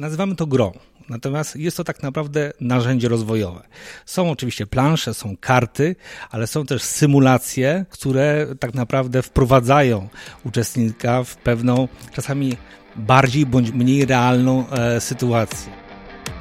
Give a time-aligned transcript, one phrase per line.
[0.00, 0.72] nazywamy to grą.
[1.08, 3.62] Natomiast jest to tak naprawdę narzędzie rozwojowe.
[4.06, 5.96] Są oczywiście plansze, są karty,
[6.30, 10.08] ale są też symulacje, które tak naprawdę wprowadzają
[10.44, 12.56] uczestnika w pewną czasami
[12.96, 15.72] bardziej bądź mniej realną e, sytuację.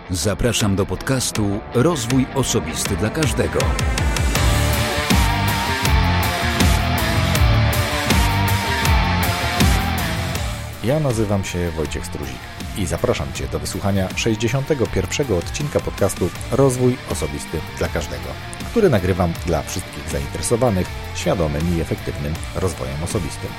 [0.09, 3.59] Zapraszam do podcastu Rozwój Osobisty dla Każdego.
[10.83, 15.37] Ja nazywam się Wojciech Struzik i zapraszam Cię do wysłuchania 61.
[15.37, 18.27] odcinka podcastu Rozwój Osobisty dla Każdego,
[18.69, 23.49] który nagrywam dla wszystkich zainteresowanych świadomym i efektywnym rozwojem osobistym.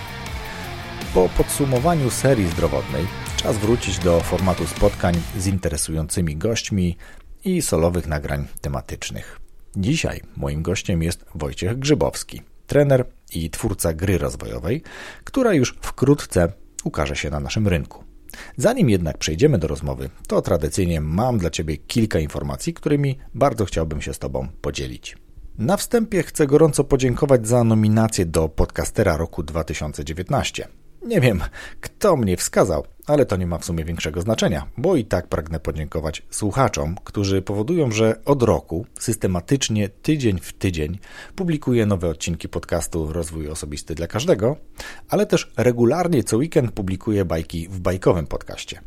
[1.14, 6.96] Po podsumowaniu serii zdrowotnej czas wrócić do formatu spotkań z interesującymi gośćmi
[7.44, 9.40] i solowych nagrań tematycznych.
[9.76, 14.82] Dzisiaj moim gościem jest Wojciech Grzybowski, trener i twórca gry rozwojowej,
[15.24, 16.52] która już wkrótce
[16.84, 18.09] ukaże się na naszym rynku.
[18.56, 24.00] Zanim jednak przejdziemy do rozmowy, to tradycyjnie mam dla Ciebie kilka informacji, którymi bardzo chciałbym
[24.00, 25.16] się z Tobą podzielić.
[25.58, 30.68] Na wstępie chcę gorąco podziękować za nominację do Podcastera roku 2019.
[31.02, 31.42] Nie wiem,
[31.80, 35.60] kto mnie wskazał, ale to nie ma w sumie większego znaczenia, bo i tak pragnę
[35.60, 40.98] podziękować słuchaczom, którzy powodują, że od roku systematycznie, tydzień w tydzień
[41.36, 44.56] publikuję nowe odcinki podcastu Rozwój Osobisty dla Każdego,
[45.08, 48.80] ale też regularnie co weekend publikuję bajki w bajkowym podcaście.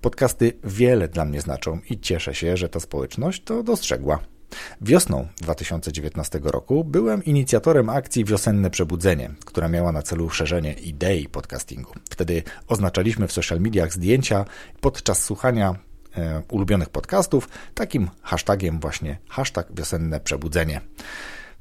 [0.00, 4.37] Podcasty wiele dla mnie znaczą i cieszę się, że ta społeczność to dostrzegła.
[4.80, 11.92] Wiosną 2019 roku byłem inicjatorem akcji Wiosenne Przebudzenie, która miała na celu szerzenie idei podcastingu.
[12.10, 14.44] Wtedy oznaczaliśmy w social mediach zdjęcia
[14.80, 15.74] podczas słuchania
[16.16, 20.80] e, ulubionych podcastów takim hashtagiem właśnie hashtag Wiosenne Przebudzenie.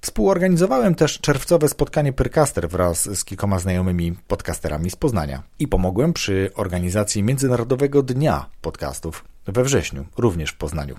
[0.02, 6.52] Współorganizowałem też czerwcowe spotkanie Pyrcaster wraz z kilkoma znajomymi podcasterami z Poznania i pomogłem przy
[6.56, 10.96] organizacji Międzynarodowego Dnia Podcastów we wrześniu, również w Poznaniu.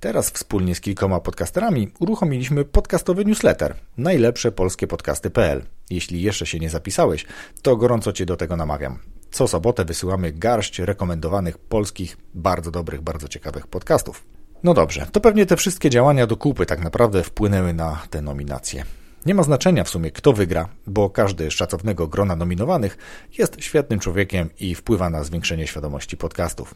[0.00, 5.62] Teraz wspólnie z kilkoma podcasterami uruchomiliśmy podcastowy newsletter najlepsze polskie podcasty.pl.
[5.90, 7.26] Jeśli jeszcze się nie zapisałeś,
[7.62, 8.98] to gorąco Cię do tego namawiam.
[9.30, 14.24] Co sobotę wysyłamy garść rekomendowanych polskich, bardzo dobrych, bardzo ciekawych podcastów.
[14.62, 18.84] No dobrze, to pewnie te wszystkie działania do kupy tak naprawdę wpłynęły na te nominacje.
[19.26, 22.98] Nie ma znaczenia w sumie, kto wygra, bo każdy z szacownego grona nominowanych
[23.38, 26.74] jest świetnym człowiekiem i wpływa na zwiększenie świadomości podcastów.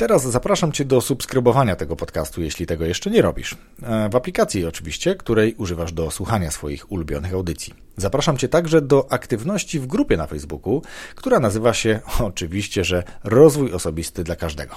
[0.00, 3.56] Teraz zapraszam Cię do subskrybowania tego podcastu, jeśli tego jeszcze nie robisz.
[3.82, 7.74] E, w aplikacji oczywiście, której używasz do słuchania swoich ulubionych audycji.
[7.96, 10.82] Zapraszam Cię także do aktywności w grupie na Facebooku,
[11.14, 14.76] która nazywa się oczywiście, że Rozwój Osobisty dla Każdego.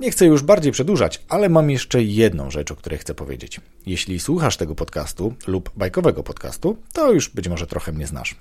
[0.00, 3.60] Nie chcę już bardziej przedłużać, ale mam jeszcze jedną rzecz, o której chcę powiedzieć.
[3.86, 8.36] Jeśli słuchasz tego podcastu lub bajkowego podcastu, to już być może trochę mnie znasz.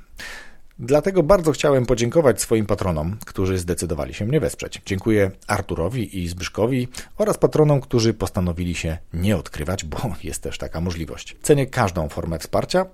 [0.79, 4.81] Dlatego bardzo chciałem podziękować swoim patronom, którzy zdecydowali się mnie wesprzeć.
[4.85, 10.81] Dziękuję Arturowi i Zbyszkowi oraz patronom, którzy postanowili się nie odkrywać, bo jest też taka
[10.81, 11.35] możliwość.
[11.41, 12.85] Cenię każdą formę wsparcia,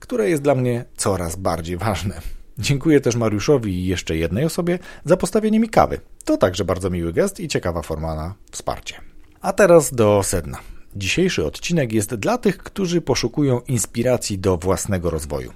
[0.00, 2.20] które jest dla mnie coraz bardziej ważne.
[2.58, 6.00] Dziękuję też Mariuszowi i jeszcze jednej osobie za postawienie mi kawy.
[6.24, 8.94] To także bardzo miły gest i ciekawa forma na wsparcie.
[9.40, 10.71] A teraz do sedna.
[10.96, 15.52] Dzisiejszy odcinek jest dla tych, którzy poszukują inspiracji do własnego rozwoju.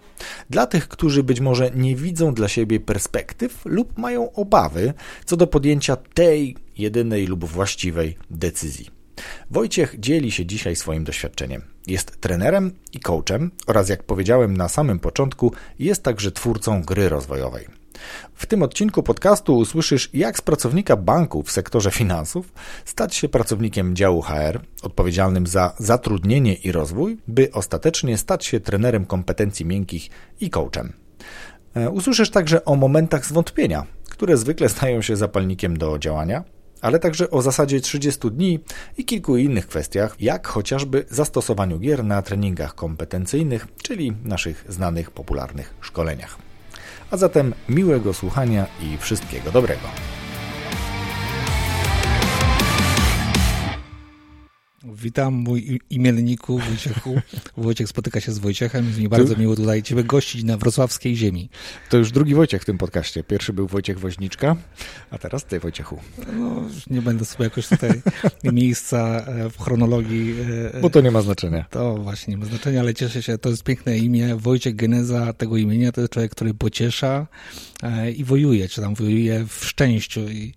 [0.50, 4.94] Dla tych, którzy być może nie widzą dla siebie perspektyw lub mają obawy
[5.24, 8.90] co do podjęcia tej jedynej lub właściwej decyzji.
[9.50, 11.62] Wojciech dzieli się dzisiaj swoim doświadczeniem.
[11.86, 17.66] Jest trenerem i coachem oraz, jak powiedziałem na samym początku, jest także twórcą gry rozwojowej.
[18.34, 22.52] W tym odcinku podcastu usłyszysz, jak z pracownika banku w sektorze finansów
[22.84, 29.06] stać się pracownikiem działu HR, odpowiedzialnym za zatrudnienie i rozwój, by ostatecznie stać się trenerem
[29.06, 30.92] kompetencji miękkich i coachem.
[31.74, 36.44] E, usłyszysz także o momentach zwątpienia, które zwykle stają się zapalnikiem do działania,
[36.80, 38.60] ale także o zasadzie 30 dni
[38.98, 45.74] i kilku innych kwestiach, jak chociażby zastosowaniu gier na treningach kompetencyjnych, czyli naszych znanych, popularnych
[45.80, 46.45] szkoleniach.
[47.10, 49.88] A zatem miłego słuchania i wszystkiego dobrego.
[54.94, 57.20] Witam mój imienniku Wojciechu.
[57.56, 58.86] Wojciech spotyka się z Wojciechem.
[58.86, 61.48] Jest mi bardzo miło tutaj Ciebie gościć na wrocławskiej ziemi.
[61.90, 63.24] To już drugi Wojciech w tym podcaście.
[63.24, 64.56] Pierwszy był Wojciech Woźniczka,
[65.10, 66.00] a teraz Ty, Wojciechu.
[66.32, 68.02] No, nie będę sobie jakoś tutaj
[68.52, 70.34] miejsca e, w chronologii.
[70.74, 71.64] E, Bo to nie ma znaczenia.
[71.70, 73.38] To właśnie nie ma znaczenia, ale cieszę się.
[73.38, 74.36] To jest piękne imię.
[74.36, 77.26] Wojciech Geneza tego imienia to jest człowiek, który pociesza
[77.82, 80.54] e, i wojuje, czy tam wojuje w szczęściu i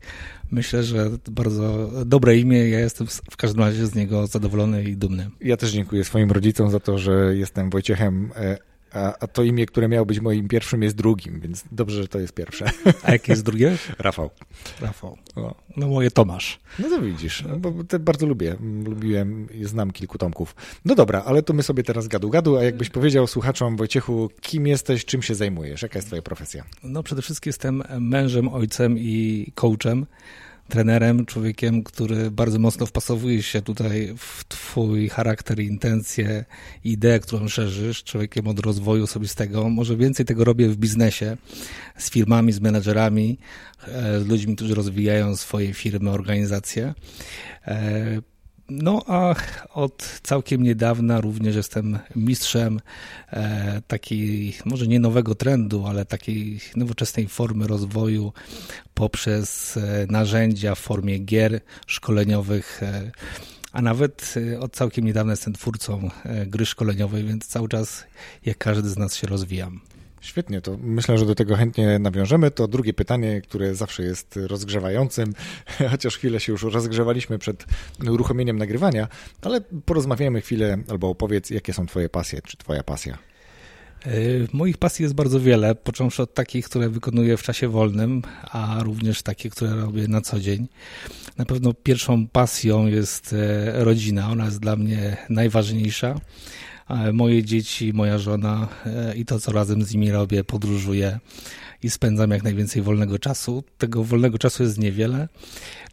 [0.51, 2.69] myślę, że bardzo dobre imię.
[2.69, 5.30] Ja jestem w każdym razie z niego zadowolony i dumny.
[5.42, 9.65] Ja też dziękuję swoim rodzicom za to, że jestem Wojciechem e, A, a, to imię,
[9.65, 12.65] które miało być moim pierwszym, jest drugim, więc dobrze, że to jest pierwsze.
[13.03, 13.77] A jakie jest drugie?
[14.00, 14.30] Rafał.
[14.81, 15.18] Rafał.
[15.36, 16.59] No, no moje Tomasz.
[16.80, 18.56] No to widzisz, no, bo te bardzo lubię.
[18.86, 20.56] Lubiłem, znam kilku tomków.
[20.86, 24.68] No dobra, ale to my sobie teraz gadu gadu, a jakbyś powiedział słuchaczom, Wojciechu, kim
[24.68, 26.63] jesteś, czym się zajmujesz, jaka jest twoja profesja?
[26.83, 30.06] No przede wszystkim jestem mężem, ojcem i coachem
[30.69, 36.45] trenerem, człowiekiem, który bardzo mocno wpasowuje się tutaj w twój charakter, intencje,
[36.83, 39.69] ideę, którą szerzysz, człowiekiem od rozwoju osobistego.
[39.69, 41.38] Może więcej tego robię w biznesie,
[41.98, 43.38] z firmami, z menedżerami,
[43.88, 46.94] e, z ludźmi, którzy rozwijają swoje firmy, organizacje.
[48.69, 49.36] No a
[49.74, 52.80] od całkiem niedawna również jestem mistrzem
[53.31, 58.33] e, takiej, może nie nowego trendu, ale takiej nowoczesnej formy rozwoju
[58.94, 62.83] poprzez e, narzędzia w formie gier szkoleniowych.
[62.83, 63.12] E,
[63.71, 68.06] a nawet e, od całkiem niedawna jestem twórcą e, gry szkoleniowej, więc cały czas,
[68.45, 69.81] jak każdy z nas, się rozwijam.
[70.21, 72.51] Świetnie, to myślę, że do tego chętnie nawiążemy.
[72.51, 75.33] To drugie pytanie, które zawsze jest rozgrzewającym,
[75.92, 77.66] chociaż chwilę się już rozgrzewaliśmy przed
[78.10, 79.07] uruchomieniem nagrywania,
[79.42, 83.18] ale porozmawiamy chwilę albo opowiedz, jakie są Twoje pasje, czy Twoja pasja.
[84.06, 84.12] E,
[84.54, 88.21] moich pasji jest bardzo wiele, począwszy od takich, które wykonuję w czasie wolnym,
[88.51, 90.68] a również takie, które robię na co dzień.
[91.38, 96.16] Na pewno pierwszą pasją jest e, rodzina, ona jest dla mnie najważniejsza
[97.13, 101.19] moje dzieci, moja żona e, i to, co razem z nimi robię, podróżuję
[101.84, 103.64] i spędzam jak najwięcej wolnego czasu.
[103.78, 105.28] Tego wolnego czasu jest niewiele.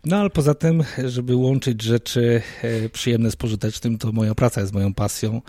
[0.05, 4.73] No ale poza tym, żeby łączyć rzeczy e, przyjemne z pożytecznym, to moja praca jest
[4.73, 5.43] moją pasją.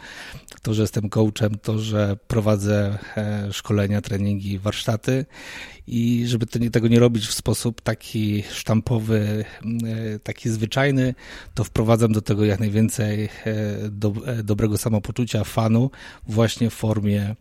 [0.62, 5.26] To, że jestem coachem, to, że prowadzę e, szkolenia, treningi, warsztaty
[5.88, 11.16] i żeby tego nie robić w sposób taki sztampowy, e, taki zwyczajny,
[11.54, 13.30] to wprowadzam do tego jak najwięcej
[13.90, 14.14] do,
[14.44, 15.92] dobrego samopoczucia, fanu,
[16.28, 17.36] właśnie w formie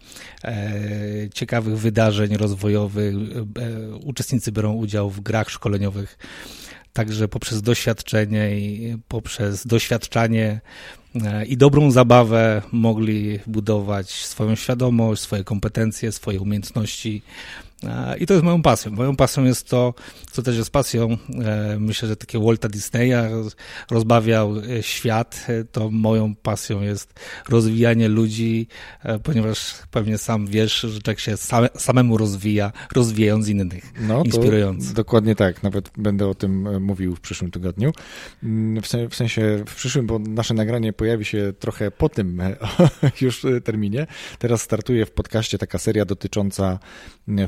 [1.34, 2.85] ciekawych wydarzeń rozwojowych.
[4.04, 6.18] Uczestnicy biorą udział w grach szkoleniowych
[6.92, 10.60] także poprzez doświadczenie i poprzez doświadczanie
[11.46, 17.22] i dobrą zabawę mogli budować swoją świadomość, swoje kompetencje, swoje umiejętności,
[18.18, 18.92] i to jest moją pasją.
[18.92, 19.94] Moją pasją jest to,
[20.30, 23.30] co też jest pasją, e, myślę, że takie Walta Disneya
[23.90, 28.68] rozbawiał e, świat, e, to moją pasją jest rozwijanie ludzi,
[29.22, 34.92] ponieważ pewnie sam wiesz, że człowiek się same, samemu rozwija, rozwijając innych, no, inspirując.
[34.92, 37.92] Dokładnie tak, nawet będę o tym mówił w przyszłym tygodniu.
[38.42, 42.42] Mm, w sensie w przyszłym, bo nasze nagranie pojawi się trochę po tym
[43.20, 44.06] już terminie.
[44.38, 46.78] Teraz startuje w podcaście taka seria dotycząca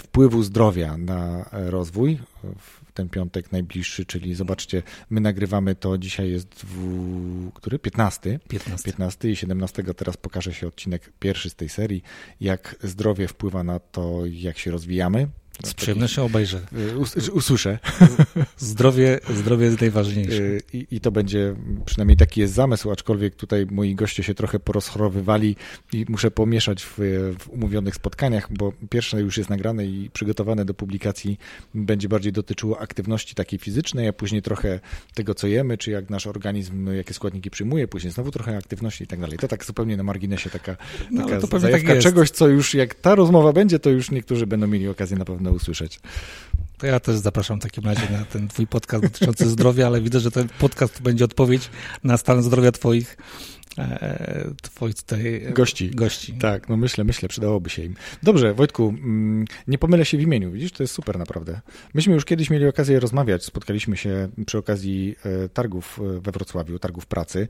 [0.01, 2.19] wpływu wpływu zdrowia na rozwój
[2.59, 7.79] w ten piątek najbliższy, czyli zobaczcie, my nagrywamy to, dzisiaj jest w, który?
[7.79, 8.41] 15.
[8.49, 8.85] 15.
[8.85, 12.03] 15 i 17 teraz pokaże się odcinek pierwszy z tej serii,
[12.41, 15.29] jak zdrowie wpływa na to, jak się rozwijamy,
[15.65, 16.61] z przyjemnością obejrzę.
[16.73, 17.79] Y, us, usłyszę.
[18.59, 20.43] Zdrowie, zdrowie jest najważniejsze.
[20.43, 24.61] Y, I, I, to będzie, przynajmniej taki jest zamysł, aczkolwiek tutaj moi goście się trochę
[24.61, 25.57] porozchorowywali
[25.93, 26.99] i muszę pomieszać w,
[27.39, 31.39] w umówionych spotkaniach, bo pierwsze już jest nagrane i przygotowane do publikacji
[31.75, 34.81] będzie bardziej dotyczyło aktywności takiej fizycznej, a później trochę
[35.15, 39.07] tego, co jemy, czy jak nasz organizm, jakie składniki przyjmuje, później znowu trochę aktywności i
[39.07, 39.39] tak dalej.
[39.39, 40.77] To tak zupełnie na marginesie taka,
[41.11, 44.47] no, taka no, zajawka tak czegoś, co już jak ta rozmowa będzie, to już niektórzy
[44.47, 46.01] będą mieli okazję na pewno usłyszeć.
[46.79, 50.21] To ja też zapraszam w takim razie na ten twój podcast dotyczący zdrowia, ale widzę,
[50.21, 51.71] że ten podcast będzie odpowiedź
[52.05, 53.17] na stan zdrowia twoich
[54.63, 55.91] twoich tutaj gości.
[55.91, 56.33] gości.
[56.33, 57.95] Tak, no myślę, myślę, przydałoby się im.
[58.23, 61.61] Dobrze, Wojtku, mm, nie pomylę się w imieniu, widzisz, to jest super naprawdę.
[61.95, 66.79] Myśmy już kiedyś mieli okazję rozmawiać, spotkaliśmy się przy okazji e, targów e, we Wrocławiu,
[66.79, 67.49] targów pracy.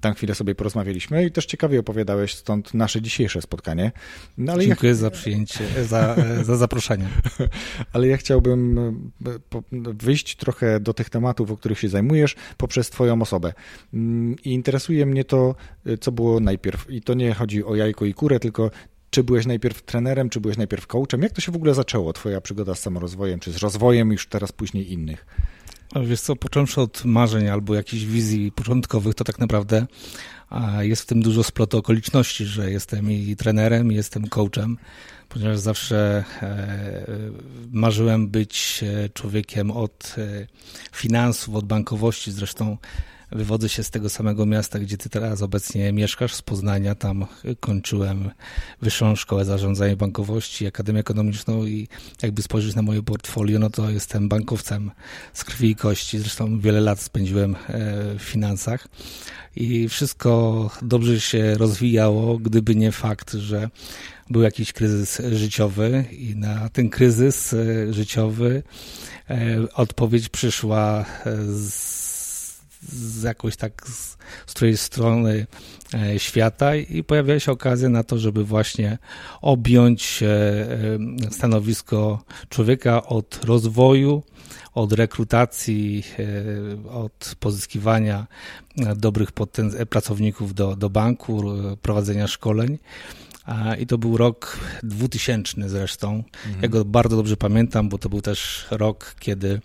[0.00, 3.92] Tam chwilę sobie porozmawialiśmy i też ciekawie opowiadałeś, stąd nasze dzisiejsze spotkanie.
[4.38, 4.96] No, ale Dziękuję ja...
[4.96, 7.08] za przyjęcie, za, za zaproszenie.
[7.92, 8.80] ale ja chciałbym
[9.72, 13.52] wyjść trochę do tych tematów, o których się zajmujesz, poprzez twoją osobę.
[13.94, 15.54] Mm, I interesuje mnie to,
[16.00, 16.90] co było najpierw.
[16.90, 18.70] I to nie chodzi o jajko i kurę, tylko
[19.10, 21.22] czy byłeś najpierw trenerem, czy byłeś najpierw coachem?
[21.22, 24.52] Jak to się w ogóle zaczęło, twoja przygoda z samorozwojem, czy z rozwojem już teraz
[24.52, 25.26] później innych?
[26.04, 29.86] Wiesz co, począwszy od marzeń albo jakichś wizji początkowych, to tak naprawdę
[30.80, 34.78] jest w tym dużo splotu okoliczności, że jestem i trenerem, i jestem coachem,
[35.28, 37.06] ponieważ zawsze e,
[37.72, 40.46] marzyłem być e, człowiekiem od e,
[40.92, 42.76] finansów, od bankowości, zresztą
[43.32, 46.94] Wywodzę się z tego samego miasta, gdzie ty teraz obecnie mieszkasz, z Poznania.
[46.94, 47.26] Tam
[47.60, 48.30] kończyłem
[48.82, 51.88] Wyższą Szkołę Zarządzania Bankowości, Akademię Ekonomiczną i
[52.22, 54.90] jakby spojrzeć na moje portfolio, no to jestem bankowcem
[55.32, 56.18] z krwi i kości.
[56.18, 57.58] Zresztą wiele lat spędziłem e,
[58.18, 58.88] w finansach
[59.56, 63.68] i wszystko dobrze się rozwijało, gdyby nie fakt, że
[64.30, 68.62] był jakiś kryzys życiowy i na ten kryzys e, życiowy
[69.30, 69.36] e,
[69.74, 71.04] odpowiedź przyszła
[71.46, 71.95] z
[72.82, 74.16] z jakoś tak z,
[74.46, 75.46] z strony
[75.94, 78.98] e, świata i pojawiła się okazja na to, żeby właśnie
[79.40, 84.22] objąć e, e, stanowisko człowieka od rozwoju,
[84.74, 86.04] od rekrutacji,
[86.90, 88.26] od pozyskiwania
[88.96, 89.32] dobrych
[89.90, 91.42] pracowników do, do banku,
[91.82, 92.78] prowadzenia szkoleń
[93.78, 96.24] i to był rok 2000 zresztą.
[96.46, 96.62] Mhm.
[96.62, 99.60] Ja go bardzo dobrze pamiętam, bo to był też rok, kiedy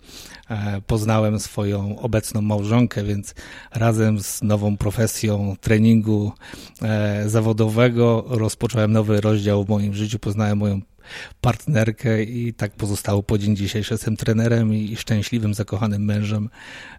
[0.50, 3.34] e, poznałem swoją obecną małżonkę, więc
[3.74, 6.32] razem z nową profesją treningu
[6.82, 10.18] e, zawodowego rozpocząłem nowy rozdział w moim życiu.
[10.18, 10.80] Poznałem moją
[11.40, 13.94] partnerkę i tak pozostało po dzień dzisiejszy.
[13.94, 16.48] Jestem trenerem i szczęśliwym, zakochanym mężem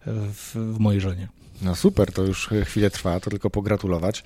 [0.06, 1.28] w, w mojej żonie.
[1.64, 4.24] No super, to już chwilę trwa, to tylko pogratulować.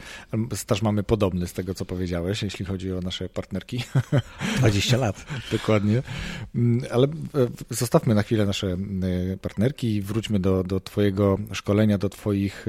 [0.56, 3.84] Staż mamy podobny z tego, co powiedziałeś, jeśli chodzi o nasze partnerki.
[4.60, 5.26] 20 lat.
[5.52, 6.04] Dokładnie.
[6.56, 7.10] Mm, ale e,
[7.70, 8.78] zostawmy na chwilę nasze e,
[9.38, 12.66] partnerki i wróćmy do, do Twojego szkolenia, do Twoich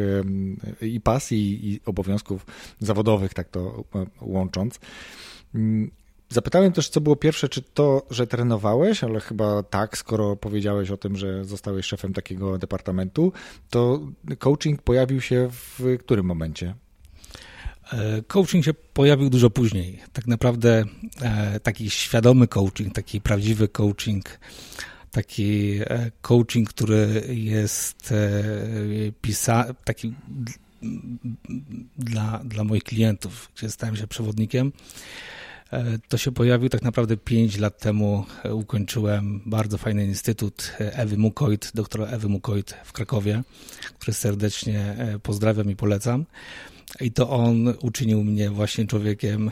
[0.82, 2.46] e, i pasji, i obowiązków
[2.80, 3.84] zawodowych, tak to
[4.20, 4.80] łącząc.
[6.30, 10.96] Zapytałem też, co było pierwsze, czy to, że trenowałeś, ale chyba tak, skoro powiedziałeś o
[10.96, 13.32] tym, że zostałeś szefem takiego departamentu,
[13.70, 14.00] to
[14.38, 16.74] coaching pojawił się w którym momencie?
[17.92, 19.98] E, coaching się pojawił dużo później.
[20.12, 20.84] Tak naprawdę
[21.22, 24.40] e, taki świadomy coaching, taki prawdziwy coaching,
[25.10, 28.14] taki e, coaching, który jest
[29.20, 30.14] pisany, taki
[31.98, 34.72] dla, dla moich klientów, gdzie stałem się przewodnikiem
[36.08, 38.24] to się pojawił tak naprawdę 5 lat temu.
[38.44, 43.42] E, ukończyłem bardzo fajny instytut e, Ewy Mukoit, doktora Ewy Mukoit w Krakowie,
[43.98, 46.26] który serdecznie pozdrawiam i polecam.
[47.00, 49.50] I to on uczynił mnie właśnie człowiekiem,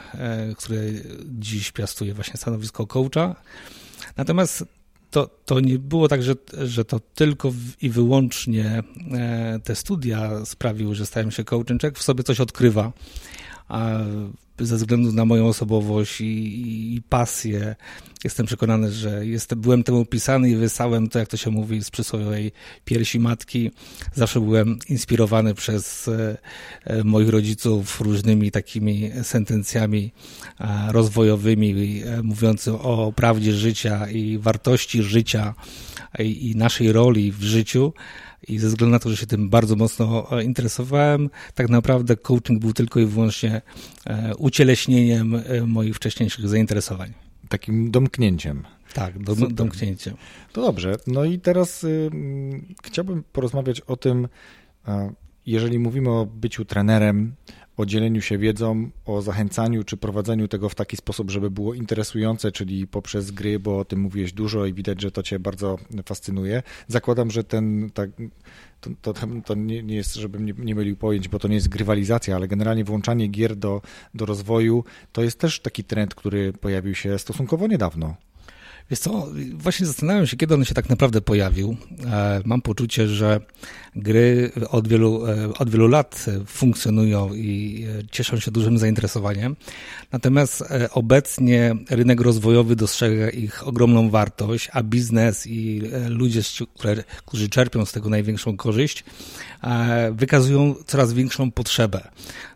[0.58, 3.36] który dziś piastuje właśnie stanowisko coacha.
[4.16, 4.64] Natomiast
[5.10, 8.82] to, to nie było tak, że, że to tylko i wyłącznie
[9.64, 11.78] te studia sprawiły, że stałem się coachem.
[11.78, 12.92] Człowiek w sobie coś odkrywa
[14.60, 17.76] ze względu na moją osobowość i, i pasję.
[18.24, 21.90] Jestem przekonany, że jestem, byłem temu pisany i wysałem to, jak to się mówi, z
[21.90, 22.52] przysłowiowej
[22.84, 23.70] piersi matki.
[24.14, 26.36] Zawsze byłem inspirowany przez e,
[26.84, 30.12] e moich rodziców różnymi takimi sentencjami
[30.88, 35.54] rozwojowymi, e, mówiącymi o prawdzie życia i wartości życia
[36.18, 37.92] i, i naszej roli w życiu
[38.48, 42.60] i ze względu na to, że się tym bardzo mocno e, interesowałem, tak naprawdę coaching
[42.60, 43.62] był tylko i wyłącznie
[44.06, 47.12] e, ucieleśnieniem e, moich wcześniejszych zainteresowań.
[47.48, 48.62] Takim domknięciem.
[48.94, 50.16] Tak, dom, domknięciem.
[50.52, 50.96] To dobrze.
[51.06, 52.10] No i teraz y,
[52.82, 54.28] chciałbym porozmawiać o tym,
[55.46, 57.34] jeżeli mówimy o byciu trenerem,
[57.76, 62.52] o dzieleniu się wiedzą, o zachęcaniu czy prowadzeniu tego w taki sposób, żeby było interesujące,
[62.52, 66.62] czyli poprzez gry, bo o tym mówiłeś dużo i widać, że to Cię bardzo fascynuje.
[66.88, 68.10] Zakładam, że ten tak,
[68.80, 69.14] to, to,
[69.44, 72.48] to nie, nie, jest, żebym nie, nie mylił pojęć, bo to nie jest grywalizacja, ale
[72.48, 73.82] generalnie włączanie gier do,
[74.14, 78.16] do rozwoju to jest też taki trend, który pojawił się stosunkowo niedawno.
[78.90, 81.76] Wiesz co, właśnie zastanawiam się, kiedy on się tak naprawdę pojawił.
[82.06, 83.40] E, mam poczucie, że
[83.96, 89.56] gry od wielu, e, od wielu lat funkcjonują i e, cieszą się dużym zainteresowaniem.
[90.12, 96.40] Natomiast obecnie rynek rozwojowy dostrzega ich ogromną wartość, a biznes i ludzie,
[97.26, 99.04] którzy czerpią z tego największą korzyść,
[100.12, 102.08] wykazują coraz większą potrzebę.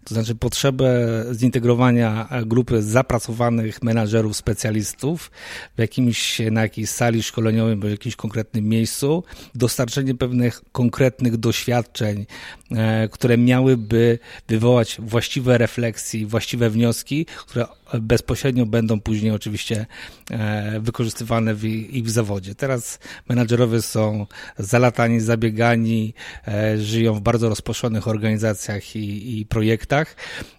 [0.04, 5.30] To znaczy potrzebę zintegrowania grupy zapracowanych menadżerów, specjalistów
[5.76, 12.26] w jakimś, na jakiejś sali szkoleniowej w jakimś konkretnym miejscu, dostarczenie pewnych konkretnych doświadczeń,
[12.70, 14.18] e, które miałyby
[14.48, 17.66] wywołać właściwe refleksje, właściwe wnioski, które
[18.00, 19.86] bezpośrednio będą później oczywiście
[20.30, 22.54] e, wykorzystywane w, i w zawodzie.
[22.54, 24.26] Teraz menadżerowie są
[24.58, 26.14] zalatani, zabiegani,
[26.48, 30.16] e, żyją w bardzo rozproszonych organizacjach i, i projektach,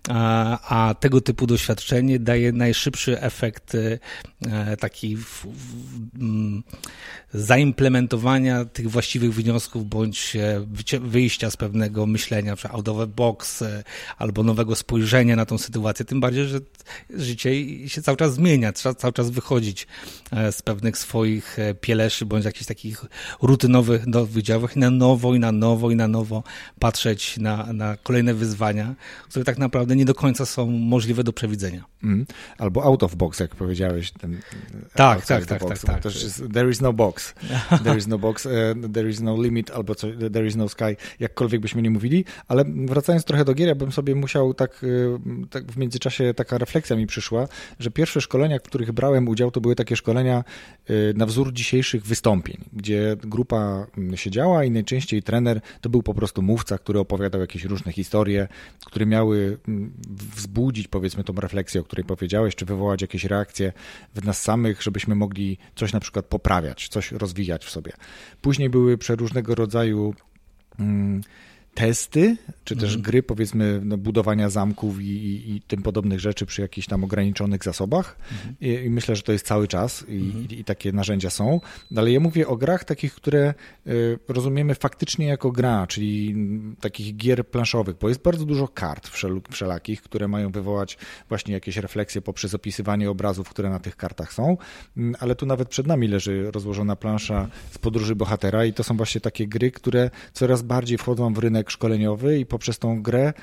[0.09, 6.61] a, a, tego typu doświadczenie daje najszybszy efekt e, taki w, w,
[7.33, 10.37] zaimplementowania tych właściwych wniosków bądź
[11.01, 13.63] wyjścia z pewnego myślenia, out of box
[14.17, 16.05] albo nowego spojrzenia na tą sytuację.
[16.05, 16.59] Tym bardziej, że
[17.21, 19.87] życie i się cały czas zmienia, trzeba cały czas wychodzić
[20.31, 23.05] e, z pewnych swoich e, pieleszy bądź jakichś takich
[23.41, 26.43] rutynowych nowych działach i na nowo i na nowo i na nowo
[26.79, 28.95] patrzeć na, na kolejne wyzwania,
[29.29, 31.85] które tak naprawdę nie do końca są możliwe do przewidzenia.
[32.03, 32.25] Mm.
[32.57, 34.11] Albo out of box, jak powiedziałeś.
[34.11, 34.37] Ten,
[34.93, 36.15] tak, tak, tak, box, tak, tak.
[36.15, 37.33] Jest, there is no box.
[37.83, 38.47] There is no box,
[38.93, 42.63] there is no limit, albo co, there is no sky, jakkolwiek byśmy nie mówili, ale
[42.85, 44.85] wracając trochę do gier, ja bym sobie musiał tak,
[45.49, 47.47] tak w międzyczasie taka refleksja mi przyszła,
[47.79, 50.43] że pierwsze szkolenia, w których brałem udział, to były takie szkolenia
[50.89, 56.41] y, na wzór dzisiejszych wystąpień, gdzie grupa siedziała i najczęściej trener to był po prostu
[56.41, 58.47] mówca, który opowiadał jakieś różne historie,
[58.85, 59.93] które miały mm,
[60.35, 63.73] wzbudzić powiedzmy tą refleksję, o której powiedziałeś, czy wywołać jakieś reakcje
[64.15, 67.91] w nas samych, żebyśmy mogli coś na przykład poprawiać, coś rozwijać w sobie.
[68.41, 70.13] Później były przeróżnego rodzaju
[70.79, 71.21] mm,
[71.73, 73.01] testy, czy też mhm.
[73.01, 77.63] gry, powiedzmy, no, budowania zamków i, i, i, tym podobnych rzeczy przy jakichś tam ograniczonych
[77.63, 78.17] zasobach.
[78.31, 78.55] Mhm.
[78.61, 80.47] I, I, myślę, że to jest cały czas mhm.
[80.49, 81.61] i, takie narzędzia są.
[81.95, 83.53] Ale ja mówię o grach takich, które
[83.87, 86.35] y, rozumiemy faktycznie jako gra, czyli
[86.81, 90.97] takich gier planszowych, bo jest bardzo dużo kart wszel wszelakich, które mają wywołać
[91.29, 94.57] właśnie jakieś refleksje poprzez opisywanie obrazów, które na tych kartach są.
[94.97, 98.97] Mm, ale tu nawet przed nami leży rozłożona plansza z podróży bohatera i to są
[98.97, 103.33] właśnie takie gry, które coraz bardziej wchodzą w rynek rynek szkoleniowy i poprzez tą grę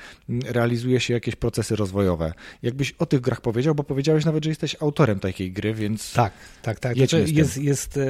[0.45, 2.33] realizuje się jakieś procesy rozwojowe.
[2.63, 6.13] Jakbyś o tych grach powiedział, bo powiedziałeś nawet, że jesteś autorem takiej gry, więc.
[6.13, 6.97] Tak, tak, tak.
[6.97, 8.01] Znaczy, jest, jest e,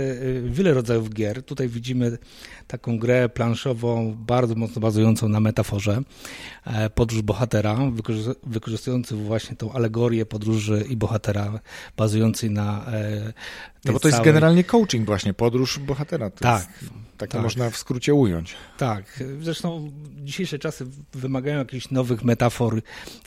[0.44, 1.44] wiele rodzajów gier.
[1.44, 2.18] Tutaj widzimy
[2.68, 6.02] taką grę planszową, bardzo mocno bazującą na metaforze.
[6.66, 7.78] E, podróż bohatera,
[8.44, 11.60] wykorzystujący właśnie tą alegorię podróży i bohatera,
[11.98, 12.86] bazującej na.
[13.86, 16.30] No bo to jest generalnie coaching, właśnie, podróż bohatera.
[16.30, 16.68] To tak.
[16.82, 16.94] Jest...
[17.20, 18.56] Tak, tak można w skrócie ująć.
[18.78, 19.24] Tak.
[19.42, 22.82] Zresztą dzisiejsze czasy wymagają jakichś nowych metafor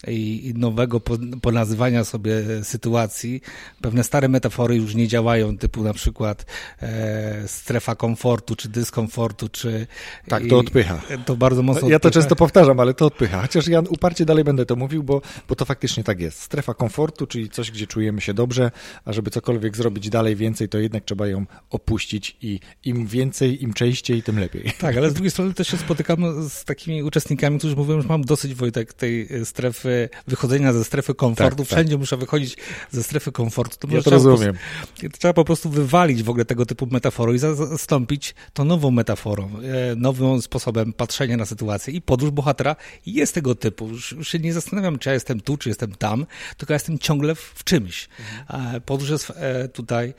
[0.09, 1.01] i nowego
[1.43, 3.41] ponazywania sobie sytuacji.
[3.81, 6.47] Pewne stare metafory już nie działają, typu na przykład
[6.83, 9.87] e, strefa komfortu, czy dyskomfortu, czy...
[10.29, 11.01] Tak, to odpycha.
[11.25, 13.43] To bardzo mocno Ja to często powtarzam, ale to odpycha.
[13.43, 16.41] Chociaż ja uparcie dalej będę to mówił, bo, bo to faktycznie tak jest.
[16.43, 18.71] Strefa komfortu, czyli coś, gdzie czujemy się dobrze,
[19.05, 23.73] a żeby cokolwiek zrobić dalej więcej, to jednak trzeba ją opuścić i im więcej, im
[23.73, 24.73] częściej, tym lepiej.
[24.79, 28.25] Tak, ale z drugiej strony też się spotykam z takimi uczestnikami, którzy mówią, że mam
[28.25, 31.57] dosyć, Wojtek, tej strefy, wychodzenia ze strefy komfortu.
[31.57, 31.67] Tak, tak.
[31.67, 32.01] Wszędzie tak.
[32.01, 32.57] muszę wychodzić
[32.91, 33.77] ze strefy komfortu.
[33.89, 34.57] To ja to rozumiem.
[35.03, 39.51] Po, trzeba po prostu wywalić w ogóle tego typu metafory i zastąpić to nową metaforą,
[39.93, 41.95] e, nowym sposobem patrzenia na sytuację.
[41.95, 43.89] I podróż bohatera jest tego typu.
[43.89, 46.99] Już, już się nie zastanawiam, czy ja jestem tu, czy jestem tam, tylko ja jestem
[46.99, 48.09] ciągle w, w czymś.
[48.49, 48.83] Mhm.
[48.83, 50.14] Podróż jest e, tutaj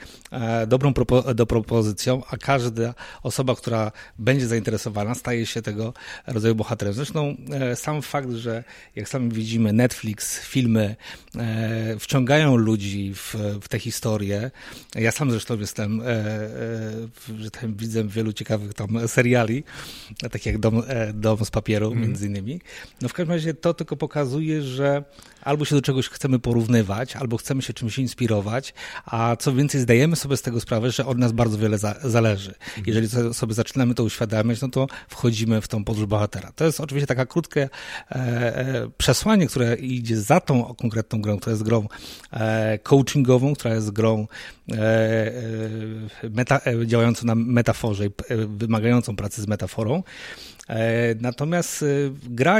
[0.67, 5.93] dobrą propo do propozycją, a każda osoba, która będzie zainteresowana, staje się tego
[6.27, 6.93] rodzaju bohaterem.
[6.93, 8.63] Zresztą e, sam fakt, że
[8.95, 10.95] jak sami widzimy, Netflix, filmy
[11.35, 14.51] e, wciągają ludzi w, w te historie.
[14.95, 16.05] Ja sam zresztą jestem, e,
[17.39, 19.63] że tam widzę wielu ciekawych tam seriali,
[20.31, 22.01] takich jak Dom, Dom z papieru, mm.
[22.01, 22.61] między innymi.
[23.01, 25.03] No w każdym razie to tylko pokazuje, że
[25.43, 28.73] albo się do czegoś chcemy porównywać, albo chcemy się czymś inspirować,
[29.05, 32.53] a co więcej, zdajemy sobie z tego sprawę, że od nas bardzo wiele za, zależy.
[32.67, 32.83] Mhm.
[32.87, 36.51] Jeżeli sobie zaczynamy to uświadamiać, no to wchodzimy w tą podróż bohatera.
[36.55, 37.69] To jest oczywiście taka krótkie
[38.11, 41.87] e, e, przesłanie, które idzie za tą konkretną grą, która jest grą
[42.31, 44.27] e, coachingową, która jest grą
[44.71, 48.03] e, e, meta, e, działającą na metaforze,
[48.47, 50.03] wymagającą pracy z metaforą.
[51.21, 51.85] Natomiast
[52.23, 52.57] gra,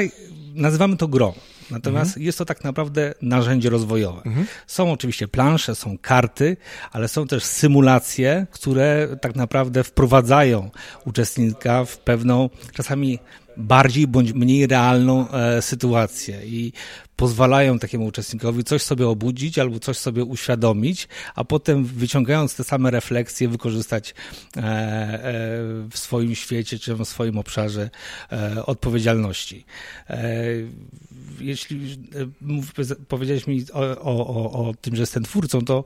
[0.54, 1.34] nazywamy to grą.
[1.72, 2.26] Natomiast mhm.
[2.26, 4.22] jest to tak naprawdę narzędzie rozwojowe.
[4.26, 4.46] Mhm.
[4.68, 6.58] Są oczywiście plansze, są karty,
[6.92, 10.70] ale są też symulacje, które tak naprawdę wprowadzają
[11.06, 13.20] uczestnika w pewną, czasami
[13.58, 16.74] bardziej bądź mniej realną e, sytuację i
[17.16, 22.92] pozwalają takiemu uczestnikowi coś sobie obudzić albo coś sobie uświadomić, a potem wyciągając te same
[22.92, 24.16] refleksje wykorzystać
[24.58, 24.64] e, e,
[25.92, 27.90] w swoim świecie czy w swoim obszarze
[28.32, 29.66] e, odpowiedzialności.
[30.10, 30.34] E,
[31.40, 35.86] jeśli e, powiedziałeś mi o, o, o, tym, że jestem twórcą, to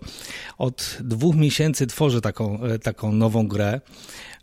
[0.58, 3.82] od dwóch miesięcy tworzę taką, taką nową grę.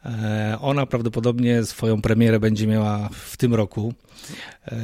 [0.05, 3.95] E, ona prawdopodobnie swoją premierę będzie miała w tym roku.
[4.67, 4.77] E,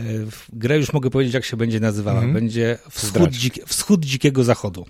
[0.53, 2.21] grę już mogę powiedzieć, jak się będzie nazywała.
[2.21, 2.33] Mm.
[2.33, 4.87] Będzie Wschód, dzik, Wschód Dzikiego Zachodu.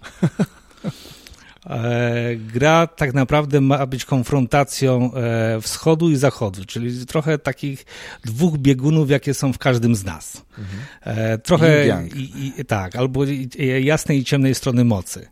[1.66, 5.10] E, gra tak naprawdę ma być konfrontacją
[5.62, 7.86] wschodu i zachodu, czyli trochę takich
[8.24, 10.42] dwóch biegunów, jakie są w każdym z nas.
[10.58, 11.40] Mhm.
[11.40, 13.24] Trochę i, i, tak, albo
[13.80, 15.28] jasnej i ciemnej strony mocy.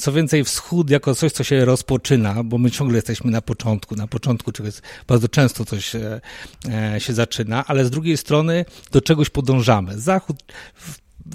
[0.00, 4.06] Co więcej, wschód jako coś, co się rozpoczyna, bo my ciągle jesteśmy na początku, na
[4.06, 4.74] początku czegoś,
[5.06, 6.20] bardzo często coś e,
[6.68, 10.00] e, się zaczyna, ale z drugiej strony do czegoś podążamy.
[10.00, 10.36] Zachód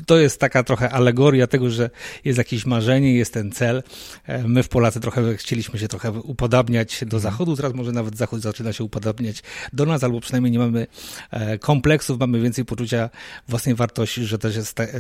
[0.06, 1.90] to jest taka trochę alegoria tego, że
[2.26, 3.84] jest jakieś marzenie, jest ten cel.
[4.26, 7.22] E, my w Polacy trochę chcieliśmy się trochę upodabniać do mhm.
[7.22, 10.88] Zachodu, teraz może nawet Zachód zaczyna się upodabniać do nas, albo przynajmniej nie mamy
[11.32, 13.10] e, kompleksów, mamy więcej poczucia
[13.48, 14.56] własnej wartości, że też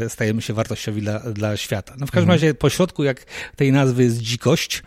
[0.08, 1.94] stajemy się wartościowi dla, dla świata.
[1.98, 2.36] No w każdym mhm.
[2.36, 3.26] razie pośrodku jak
[3.56, 4.84] tej nazwy jest dzikość,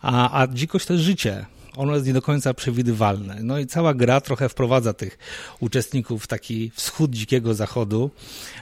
[0.00, 3.36] a, a dzikość to jest życie ono jest nie do końca przewidywalne.
[3.42, 5.18] No i cała gra trochę wprowadza tych
[5.60, 8.10] uczestników w taki wschód dzikiego zachodu.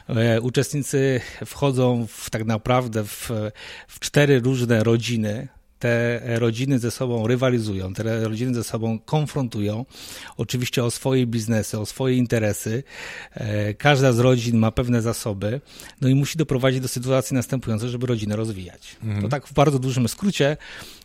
[0.09, 3.31] E, uczestnicy wchodzą w, tak naprawdę w,
[3.89, 5.49] w cztery różne rodziny,
[5.81, 9.87] te rodziny ze sobą rywalizują, te rodziny ze sobą konfrontują,
[10.37, 12.83] oczywiście o swoje biznesy, o swoje interesy.
[13.35, 15.61] E, każda z rodzin ma pewne zasoby,
[16.01, 18.97] no i musi doprowadzić do sytuacji następującej, żeby rodzinę rozwijać.
[19.03, 19.23] Mhm.
[19.23, 20.57] To tak w bardzo dużym skrócie,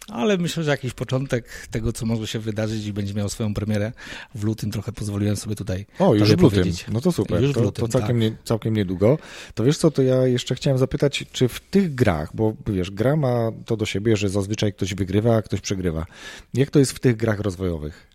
[0.08, 3.91] ale myślę, że jakiś początek tego, co może się wydarzyć i będzie miał swoją premierę
[4.36, 6.72] w lutym, trochę pozwoliłem sobie tutaj O, już w lutym.
[6.91, 8.18] No to super, już to, lutym, to całkiem, tak.
[8.18, 9.18] nie, całkiem niedługo.
[9.54, 13.15] To wiesz co, to ja jeszcze chciałem zapytać, czy w tych grach, bo wiesz, gra
[13.15, 16.06] ma to do siebie, że zazwyczaj ktoś wygrywa, a ktoś przegrywa.
[16.54, 18.14] Jak to jest w tych grach rozwojowych?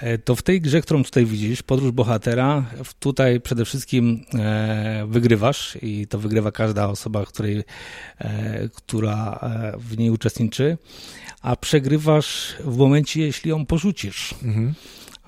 [0.00, 2.64] E, to w tej grze, którą tutaj widzisz, Podróż Bohatera,
[2.98, 7.62] tutaj przede wszystkim e, wygrywasz i to wygrywa każda osoba, której,
[8.18, 9.40] e, która
[9.78, 10.78] w niej uczestniczy,
[11.42, 14.34] a przegrywasz w momencie, jeśli ją porzucisz.
[14.42, 14.74] Mhm.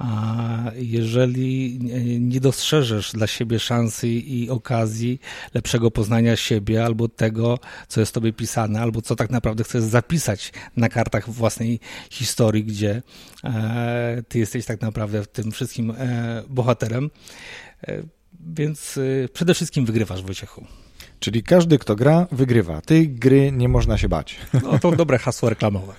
[0.03, 1.79] A jeżeli
[2.21, 5.21] nie dostrzeżesz dla siebie szansy i okazji
[5.55, 10.53] lepszego poznania siebie, albo tego, co jest tobie pisane, albo co tak naprawdę chcesz zapisać
[10.77, 13.03] na kartach własnej historii, gdzie
[13.45, 17.11] e, ty jesteś tak naprawdę w tym wszystkim e, bohaterem.
[17.88, 18.03] E,
[18.55, 18.99] więc
[19.33, 20.67] przede wszystkim wygrywasz, Wojciechu.
[21.22, 22.80] Czyli każdy, kto gra, wygrywa.
[22.80, 24.38] Tej gry nie można się bać.
[24.62, 25.94] No to dobre hasło reklamowe.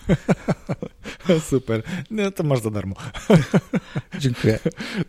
[1.49, 1.83] Super.
[2.11, 2.95] No to masz za darmo.
[4.19, 4.59] Dziękuję.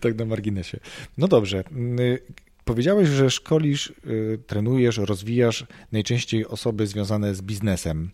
[0.01, 0.81] Tak na marginesie.
[1.19, 1.65] No dobrze.
[2.01, 2.23] Y,
[2.65, 8.11] powiedziałeś, że szkolisz, y, trenujesz, rozwijasz najczęściej osoby związane z biznesem.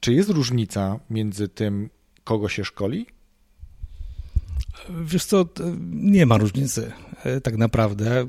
[0.00, 1.90] Czy jest różnica między tym,
[2.24, 3.06] kogo się szkoli?
[5.04, 5.46] Wiesz co,
[5.90, 6.92] nie ma różnicy
[7.42, 8.28] tak naprawdę.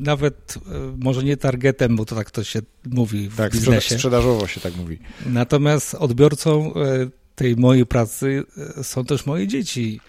[0.00, 0.60] Nawet e,
[0.98, 3.94] może nie targetem, bo to tak to się mówi w tak, biznesie.
[3.94, 4.98] sprzedażowo się tak mówi.
[5.26, 8.42] Natomiast odbiorcą e, tej mojej pracy
[8.82, 10.00] są też moje dzieci.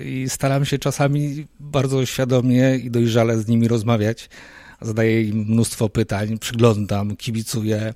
[0.00, 4.30] I staram się czasami bardzo świadomie i dojrzale z nimi rozmawiać.
[4.80, 7.94] Zadaję im mnóstwo pytań, przyglądam, kibicuję.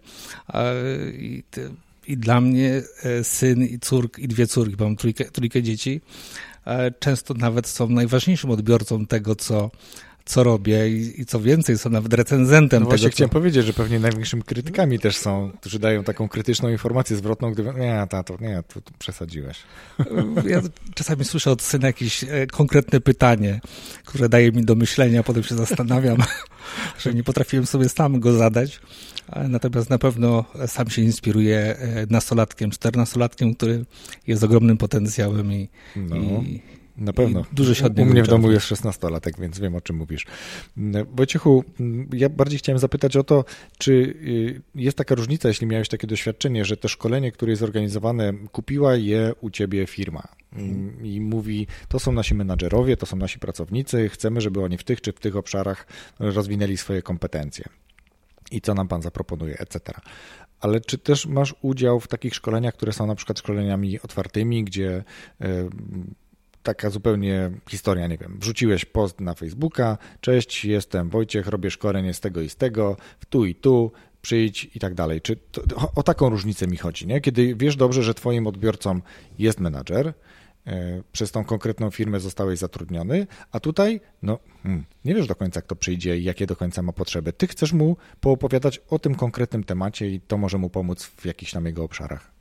[1.12, 1.42] I,
[2.06, 2.82] i dla mnie
[3.22, 6.00] syn i córk i dwie córki, mam trójkę, trójkę dzieci,
[6.55, 6.55] E,
[6.98, 9.70] często nawet są najważniejszym odbiorcą tego, co,
[10.26, 13.14] co robię i, i co więcej, są nawet recenzentem no właśnie tego.
[13.14, 13.32] chciałem co...
[13.32, 18.06] powiedzieć, że pewnie największym krytykami też są, którzy dają taką krytyczną informację zwrotną, gdy nie,
[18.10, 19.58] tato, nie, tu, tu przesadziłeś.
[20.46, 20.60] Ja
[20.94, 23.60] czasami słyszę od syna jakieś e, konkretne pytanie,
[24.04, 26.16] które daje mi do myślenia, potem się zastanawiam,
[27.02, 28.80] że nie potrafiłem sobie sam go zadać.
[29.48, 33.84] Natomiast na pewno sam się inspiruję e, nastolatkiem, czternastolatkiem, który
[34.26, 36.16] jest ogromnym potencjałem i, no.
[36.16, 36.60] i
[36.98, 37.44] na pewno.
[37.52, 40.26] Dużo się U mnie w domu jest 16-latek, więc wiem o czym mówisz.
[41.12, 41.64] Wojciechu,
[42.12, 43.44] ja bardziej chciałem zapytać o to,
[43.78, 48.32] czy y, jest taka różnica, jeśli miałeś takie doświadczenie, że to szkolenie, które jest zorganizowane,
[48.52, 51.06] kupiła je u ciebie firma hmm.
[51.06, 55.00] i mówi, to są nasi menadżerowie, to są nasi pracownicy, chcemy, żeby oni w tych
[55.00, 55.86] czy w tych obszarach
[56.18, 57.64] rozwinęli swoje kompetencje
[58.50, 59.92] i co nam Pan zaproponuje, etc.
[60.60, 65.04] Ale czy też masz udział w takich szkoleniach, które są na przykład szkoleniami otwartymi, gdzie
[65.40, 65.68] e,
[66.66, 72.20] taka zupełnie historia, nie wiem, wrzuciłeś post na Facebooka, cześć, jestem Wojciech, robię szkolenie z
[72.20, 75.20] tego i z tego, w tu i tu, przyjdź i tak dalej.
[75.20, 75.62] Czy to,
[75.94, 77.20] o taką różnicę mi chodzi, nie?
[77.20, 79.00] Kiedy wiesz dobrze, że twoim odbiorcą
[79.38, 80.14] jest menadżer,
[80.66, 85.62] E, przez tą konkretną firmę zostałeś zatrudniony, a tutaj no, hmm, nie wiesz do końca,
[85.62, 87.32] kto przyjdzie i jakie do końca ma potrzeby.
[87.32, 91.52] Ty chcesz mu poopowiadać o tym konkretnym temacie i to może mu pomóc w jakichś
[91.52, 92.35] tam jego obszarach.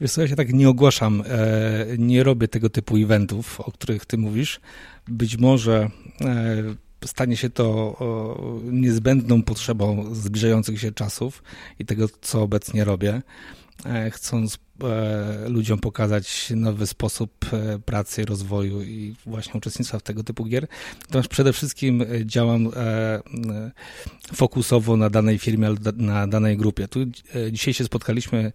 [0.00, 4.06] Wiesz co, ja się tak nie ogłaszam, e, nie robię tego typu eventów, o których
[4.06, 4.60] ty mówisz.
[5.08, 7.96] Być może e, stanie się to
[8.64, 11.42] niezbędną potrzebą zbliżających się czasów
[11.78, 13.22] i tego, co obecnie robię.
[13.86, 20.24] E, chcąc e, ludziom pokazać nowy sposób e, pracy, rozwoju i właśnie uczestnictwa w tego
[20.24, 20.66] typu gier.
[21.00, 22.70] Natomiast przede wszystkim działam
[24.34, 26.88] fokusowo na danej firmie, na danej grupie.
[26.88, 27.00] Tu
[27.52, 28.52] dzisiaj się spotkaliśmy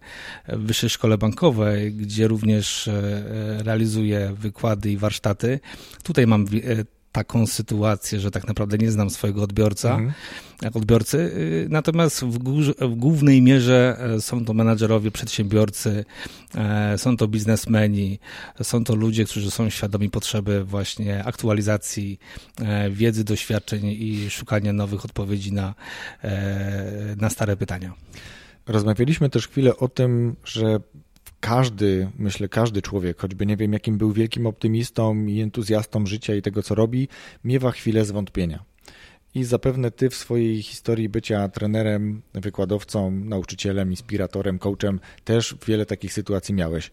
[0.48, 2.90] w Wyższej Szkole Bankowej, gdzie również
[3.58, 5.60] realizuję wykłady i warsztaty.
[6.02, 6.46] Tutaj mam
[7.12, 10.12] taką sytuację, że tak naprawdę nie znam swojego odbiorca, mhm.
[10.74, 11.18] odbiorcy.
[11.18, 12.38] Y, natomiast w,
[12.80, 16.04] w, głównej mierze e, są to menadżerowie, przedsiębiorcy,
[16.54, 18.18] e, są to biznesmeni,
[18.62, 22.18] są to ludzie, którzy są świadomi potrzeby właśnie aktualizacji
[22.90, 25.74] wiedzy, doświadczeń i szukania nowych odpowiedzi na,
[27.16, 27.92] na stare pytania.
[28.66, 30.80] Rozmawialiśmy też chwilę o tym, że
[31.40, 36.42] każdy, myślę, każdy człowiek, choćby nie wiem, jakim był wielkim optymistą i entuzjastą życia i
[36.42, 37.08] tego, co robi,
[37.44, 38.64] miewa chwilę zwątpienia.
[39.34, 46.12] I zapewne ty w swojej historii bycia trenerem, wykładowcą, nauczycielem, inspiratorem, coachem też wiele takich
[46.12, 46.90] sytuacji miałeś.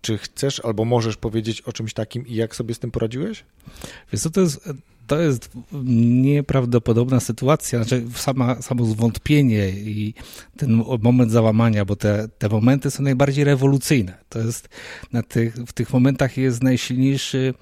[0.00, 3.44] Czy chcesz albo możesz powiedzieć o czymś takim i jak sobie z tym poradziłeś?
[4.16, 4.68] Co, to jest
[5.10, 5.50] to jest
[5.84, 10.14] nieprawdopodobna sytuacja, znaczy sama, samo zwątpienie i
[10.56, 14.14] ten moment załamania, bo te, te momenty są najbardziej rewolucyjne.
[14.28, 14.68] To jest
[15.12, 17.54] na tych, w tych momentach jest najsilniejszy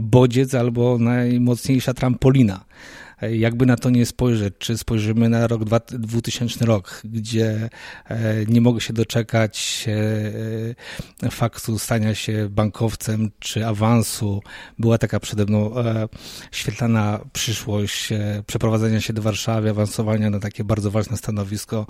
[0.00, 2.64] bodziec albo najmocniejsza trampolina
[3.22, 7.68] jakby na to nie spojrzeć, czy spojrzymy na rok 2000 rok, gdzie
[8.08, 9.84] e, nie mogę się doczekać
[11.22, 14.42] e, e, faktu stania się bankowcem, czy awansu.
[14.78, 15.74] Była taka przede mną
[16.52, 18.08] świetlana przyszłość
[18.46, 21.86] przeprowadzenia się do Warszawy, awansowania na takie bardzo ważne stanowisko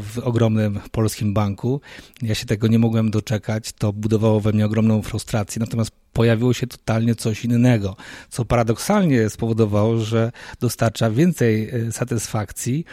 [0.00, 1.80] w ogromnym polskim banku.
[2.22, 6.66] Ja się tego nie mogłem doczekać, to budowało we mnie ogromną frustrację, natomiast pojawiło się
[6.66, 7.96] totalnie coś innego,
[8.28, 12.84] co paradoksalnie spowodowało, że dostarcza więcej e, satysfakcji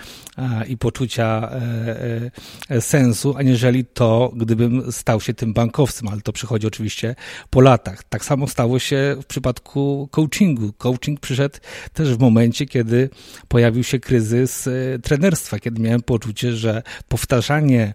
[0.68, 2.32] i poczucia e,
[2.70, 7.16] e, sensu, aniżeli to, gdybym stał się tym bankowcem, ale to przychodzi oczywiście
[7.50, 8.04] po latach.
[8.04, 10.74] Tak samo stało się w przypadku coachingu.
[10.74, 11.58] Coaching przyszedł
[11.94, 13.10] też w momencie, kiedy
[13.48, 14.70] pojawił się kryzys
[15.04, 17.94] trenerstwa, kiedy miałem poczucie, że powtarzanie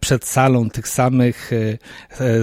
[0.00, 1.50] przed salą tych samych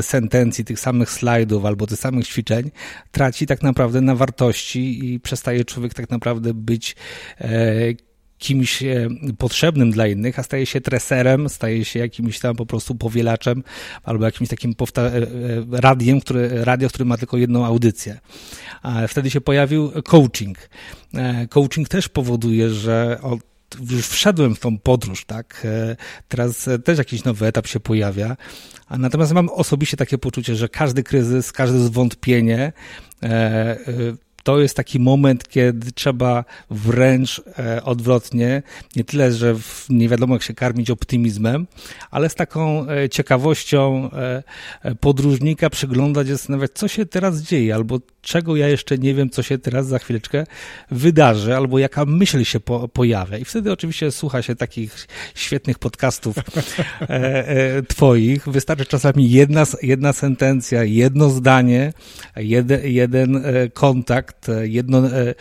[0.01, 2.71] sentencji, tych samych slajdów albo tych samych samych ćwiczeń
[3.11, 6.95] traci tak naprawdę na wartości i przestaje człowiek tak naprawdę być
[7.41, 7.47] e,
[8.37, 12.95] kimś e, potrzebnym dla innych, a staje się treserem, staje się jakimś tam po prostu
[12.95, 13.63] powielaczem
[14.03, 15.11] albo jakimś takim e,
[15.71, 18.19] radiem, który, radio, który ma tylko jedną audycję.
[19.07, 20.57] Wtedy się pojawił coaching.
[21.49, 23.19] Coaching też powoduje, że
[23.89, 25.67] już wszedłem w tą podróż, tak?
[26.27, 28.37] Teraz też jakiś nowy etap się pojawia,
[28.89, 32.73] Natomiast mam osobiście takie poczucie, że każdy kryzys, każde zwątpienie
[33.23, 33.77] e, e,
[34.47, 38.63] to jest taki moment, kiedy trzeba wręcz e, odwrotnie,
[38.95, 39.55] nie tyle, że
[39.89, 41.67] nie wiadomo jak się karmić optymizmem,
[42.11, 44.09] ale z taką ciekawością
[44.99, 49.57] podróżnika przyglądać, zastanawiać, co się teraz dzieje, albo czego ja jeszcze nie wiem, co się
[49.57, 50.43] teraz za chwileczkę
[50.91, 53.37] wydarzy, albo jaka myśl się po, pojawia.
[53.37, 58.49] I wtedy oczywiście słucha się takich świetnych podcastów e, e, twoich.
[58.49, 61.93] Wystarczy czasami jedna, jedna sentencja, jedno zdanie,
[62.35, 63.69] jeden, jeden e,
[64.37, 65.35] kontakt, jedno e,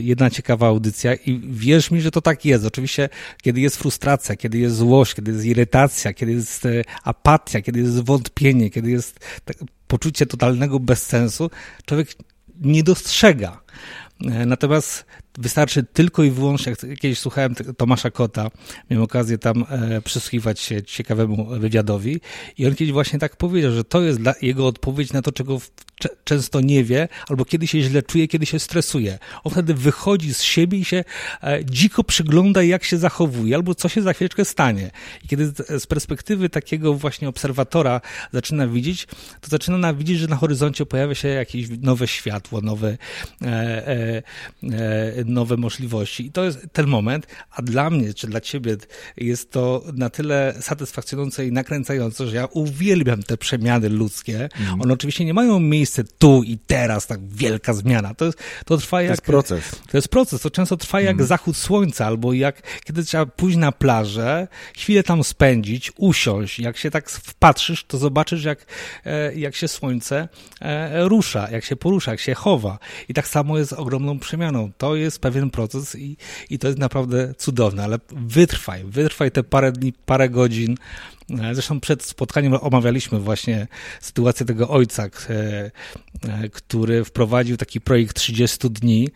[0.00, 2.64] jedna ciekawa audycja i wierz mi, że to tak jest.
[2.64, 3.08] Oczywiście,
[3.42, 8.00] kiedy jest frustracja, kiedy jest złość, kiedy jest irytacja, kiedy jest e, apatia, kiedy jest
[8.00, 9.20] wątpienie, kiedy jest
[9.86, 11.50] poczucie totalnego bezsensu,
[11.86, 12.08] człowiek
[12.60, 13.60] nie dostrzega.
[14.24, 15.06] E, natomiast
[15.38, 18.50] wystarczy tylko i wyłącznie, jak kiedyś słuchałem Tomasza Kota,
[18.90, 22.20] miałem okazję tam e, przysłuchiwać się ciekawemu wywiadowi
[22.58, 25.60] i on kiedyś właśnie tak powiedział, że to jest jego odpowiedź na to, czego
[26.24, 29.18] często nie wie, albo kiedy się źle czuje, kiedy się stresuje.
[29.44, 31.04] On wtedy wychodzi z siebie i się
[31.42, 34.90] e, dziko przygląda, jak się zachowuje, albo co się za chwileczkę stanie.
[35.24, 38.00] I kiedy z perspektywy takiego właśnie obserwatora
[38.32, 39.06] zaczyna widzieć,
[39.40, 42.98] to zaczyna widzieć, że na horyzoncie pojawia się jakieś nowe światło, nowe,
[43.42, 44.22] e, e,
[44.62, 46.26] e, nowe możliwości.
[46.26, 48.76] I to jest ten moment, a dla mnie, czy dla ciebie
[49.16, 54.48] jest to na tyle satysfakcjonujące i nakręcające, że ja uwielbiam te przemiany ludzkie.
[54.60, 54.80] Mm.
[54.82, 58.14] One oczywiście nie mają miejsca miejsce tu i teraz, tak wielka zmiana.
[58.14, 59.08] To, jest, to trwa jak...
[59.08, 59.80] To jest proces.
[59.90, 61.26] To jest proces, to często trwa jak mm.
[61.26, 66.58] zachód słońca, albo jak, kiedy trzeba pójść na plażę, chwilę tam spędzić, usiąść.
[66.58, 68.66] Jak się tak wpatrzysz, to zobaczysz, jak,
[69.04, 70.28] e, jak się słońce
[70.60, 72.78] e, rusza, jak się porusza, jak się chowa.
[73.08, 74.70] I tak samo jest z ogromną przemianą.
[74.78, 76.16] To jest pewien proces i,
[76.50, 80.76] i to jest naprawdę cudowne, ale wytrwaj, wytrwaj te parę dni, parę godzin,
[81.52, 83.66] zresztą przed spotkaniem omawialiśmy właśnie
[84.00, 85.70] sytuację tego ojca, e,
[86.52, 89.08] który wprowadził taki projekt 30 dni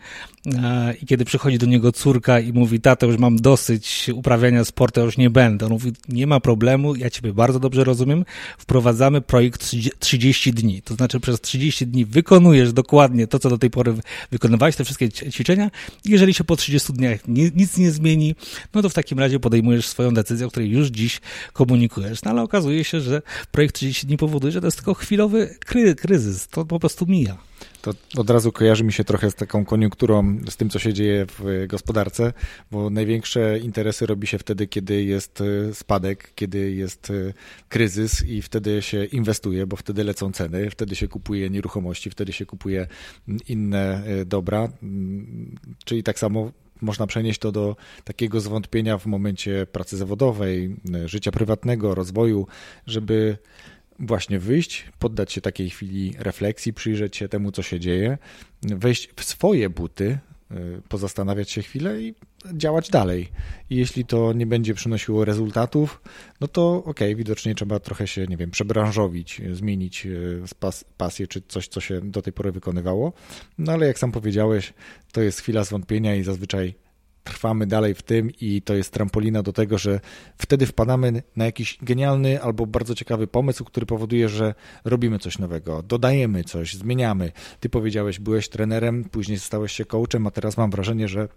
[0.45, 5.01] e, i kiedy przychodzi do niego córka i mówi, tato, już mam dosyć uprawiania sportu,
[5.01, 5.65] już nie będę.
[5.65, 8.25] On mówi, nie ma problemu, ja ciebie bardzo dobrze rozumiem,
[8.57, 10.81] wprowadzamy projekt 30 dni.
[10.81, 13.93] To znaczy przez 30 dni wykonujesz dokładnie to, co do tej pory
[14.31, 15.71] wykonywałeś, te wszystkie ćwiczenia.
[16.05, 18.35] Jeżeli się po 30 dniach nic nie zmieni,
[18.73, 21.21] no to w takim razie podejmujesz swoją decyzję, o której już dziś
[21.53, 22.23] komunikujesz ryzykujesz.
[22.23, 25.95] No ale okazuje się, że projekt 30 dni powoduje, że to jest tylko chwilowy kry
[25.95, 26.47] kryzys.
[26.47, 27.37] To po prostu mija.
[27.81, 31.25] To od razu kojarzy mi się trochę z taką koniunkturą, z tym, co się dzieje
[31.39, 32.33] w gospodarce,
[32.71, 37.33] bo największe interesy robi się wtedy, kiedy jest e, spadek, kiedy jest e,
[37.69, 42.45] kryzys i wtedy się inwestuje, bo wtedy lecą ceny, wtedy się kupuje nieruchomości, wtedy się
[42.45, 42.87] kupuje
[43.47, 44.67] inne e, dobra.
[45.85, 51.95] Czyli tak samo można przenieść to do takiego zwątpienia w momencie pracy zawodowej, życia prywatnego,
[51.95, 52.47] rozwoju,
[52.87, 53.37] żeby
[53.99, 58.17] właśnie wyjść, poddać się takiej chwili refleksji, przyjrzeć się temu, co się dzieje,
[58.61, 60.19] wejść w swoje buty,
[60.89, 62.15] pozastanawiać się chwilę i
[62.53, 63.29] działać dalej.
[63.69, 66.01] I jeśli to nie będzie przynosiło rezultatów,
[66.41, 71.27] no to okej, okay, widocznie trzeba trochę się, nie wiem, przebranżowić, zmienić y, pas, pasję
[71.27, 73.13] czy coś, co się do tej pory wykonywało.
[73.57, 74.73] No ale jak sam powiedziałeś,
[75.11, 76.73] to jest chwila zwątpienia i zazwyczaj
[77.23, 79.99] trwamy dalej w tym i to jest trampolina do tego, że
[80.37, 84.55] wtedy wpadamy na jakiś genialny albo bardzo ciekawy pomysł, który powoduje, że
[84.85, 87.31] robimy coś nowego, dodajemy coś, zmieniamy.
[87.59, 91.27] Ty powiedziałeś, byłeś trenerem, później stałeś się coachem, a teraz mam wrażenie, że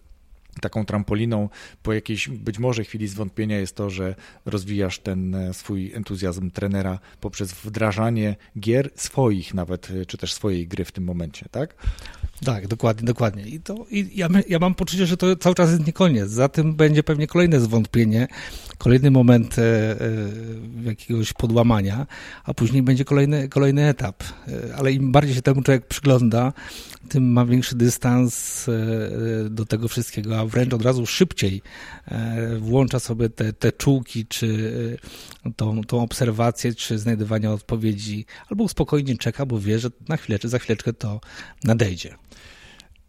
[0.61, 1.49] taką trampoliną
[1.83, 4.15] po jakiejś być może chwili zwątpienia jest to, że
[4.45, 10.69] rozwijasz ten e, swój entuzjazm trenera poprzez wdrażanie gier swoich nawet, e, czy też swojej
[10.69, 11.75] gry w tym momencie, tak?
[12.45, 13.43] Tak, dokładnie, dokładnie.
[13.43, 16.31] I to i ja, ja mam poczucie, że to cały czas jest nie koniec.
[16.31, 18.29] Za tym będzie pewnie kolejne zwątpienie,
[18.79, 19.97] kolejny moment e, e,
[20.85, 22.07] jakiegoś podłamania,
[22.45, 24.23] a później będzie kolejny, kolejny etap.
[24.23, 26.53] E, ale im bardziej się temu człowiek przygląda,
[27.09, 28.73] tym ma większy dystans e,
[29.51, 31.63] do tego wszystkiego, a wręcz od razu szybciej
[32.07, 34.73] e, włącza sobie te, te czułki, czy
[35.57, 40.49] tą, tą obserwację, czy znajdywanie odpowiedzi, albo spokojnie czeka, bo wie, że na chwilę, czy
[40.49, 41.21] za chwileczkę to
[41.65, 42.15] nadejdzie.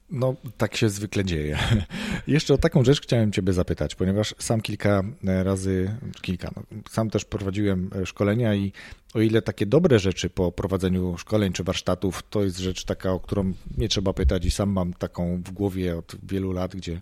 [0.10, 1.60] No, tak się zwykle dzieje.
[2.28, 7.26] Jeszcze o taką rzecz chciałem Ciebie zapytać, ponieważ sam kilka razy, kilka, no, sam też
[7.26, 8.72] prowadziłem szkolenia i
[9.14, 13.20] o ile takie dobre rzeczy po prowadzeniu szkoleń czy warsztatów to jest rzecz taka, o
[13.20, 17.02] którą nie trzeba pytać i sam mam taką w głowie od wielu lat, gdzie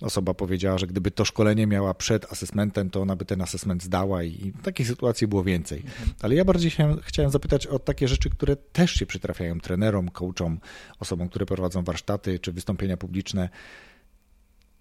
[0.00, 4.22] osoba powiedziała, że gdyby to szkolenie miała przed asesmentem, to ona by ten asesment zdała
[4.22, 5.82] i, i takich sytuacji było więcej.
[6.22, 10.60] Ale ja bardziej chciałem, chciałem zapytać o takie rzeczy, które też się przytrafiają trenerom, coachom,
[11.00, 13.48] osobom, które prowadzą warsztaty czy wystąpienia publiczne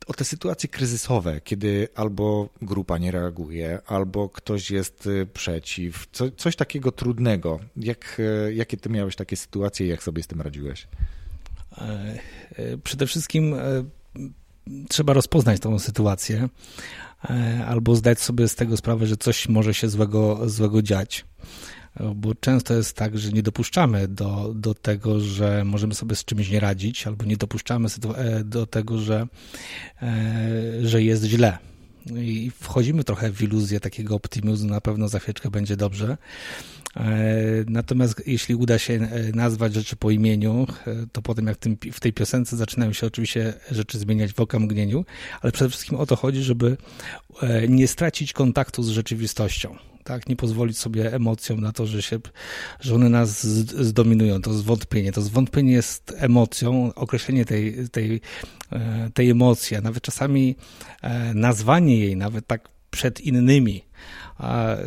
[0.08, 6.32] o te sytuacje kryzysowe, kiedy albo grupa nie reaguje, albo ktoś jest y, przeciw, co,
[6.32, 7.60] coś takiego trudnego.
[7.78, 10.88] Jak, y, jakie ty miałeś takie sytuacje i jak sobie z tym radziłeś?
[11.78, 12.20] E,
[12.56, 13.60] e, przede wszystkim e,
[14.90, 16.50] trzeba rozpoznać tą sytuację
[17.68, 21.26] albo zdać sobie z tego sprawę, że coś może się złego, złego dziać
[22.16, 26.50] bo często jest tak, że nie dopuszczamy do, do tego, że możemy sobie z czymś
[26.50, 29.28] nie radzić, albo nie dopuszczamy e, do tego, że,
[30.02, 31.58] e, że jest źle.
[32.16, 36.18] I wchodzimy trochę w iluzję takiego optymizmu, na pewno za chwileczkę będzie dobrze.
[36.96, 37.28] E,
[37.68, 40.68] natomiast jeśli uda się nazwać rzeczy po imieniu,
[41.12, 41.58] to potem jak
[41.92, 45.06] w tej piosence zaczynają się oczywiście rzeczy zmieniać w okamgnieniu,
[45.42, 46.78] ale przede wszystkim o to chodzi, żeby
[47.70, 49.78] nie stracić kontaktu z rzeczywistością
[50.08, 52.20] tak, nie pozwolić sobie emocjom na to, że, się,
[52.80, 53.44] że one nas
[53.88, 55.12] zdominują, to zwątpienie.
[55.12, 58.22] To zwątpienie jest emocją, określenie tej, tej,
[58.72, 60.56] e, tej emocji, a nawet czasami
[61.02, 63.84] e, nazwanie jej, nawet tak przed innymi,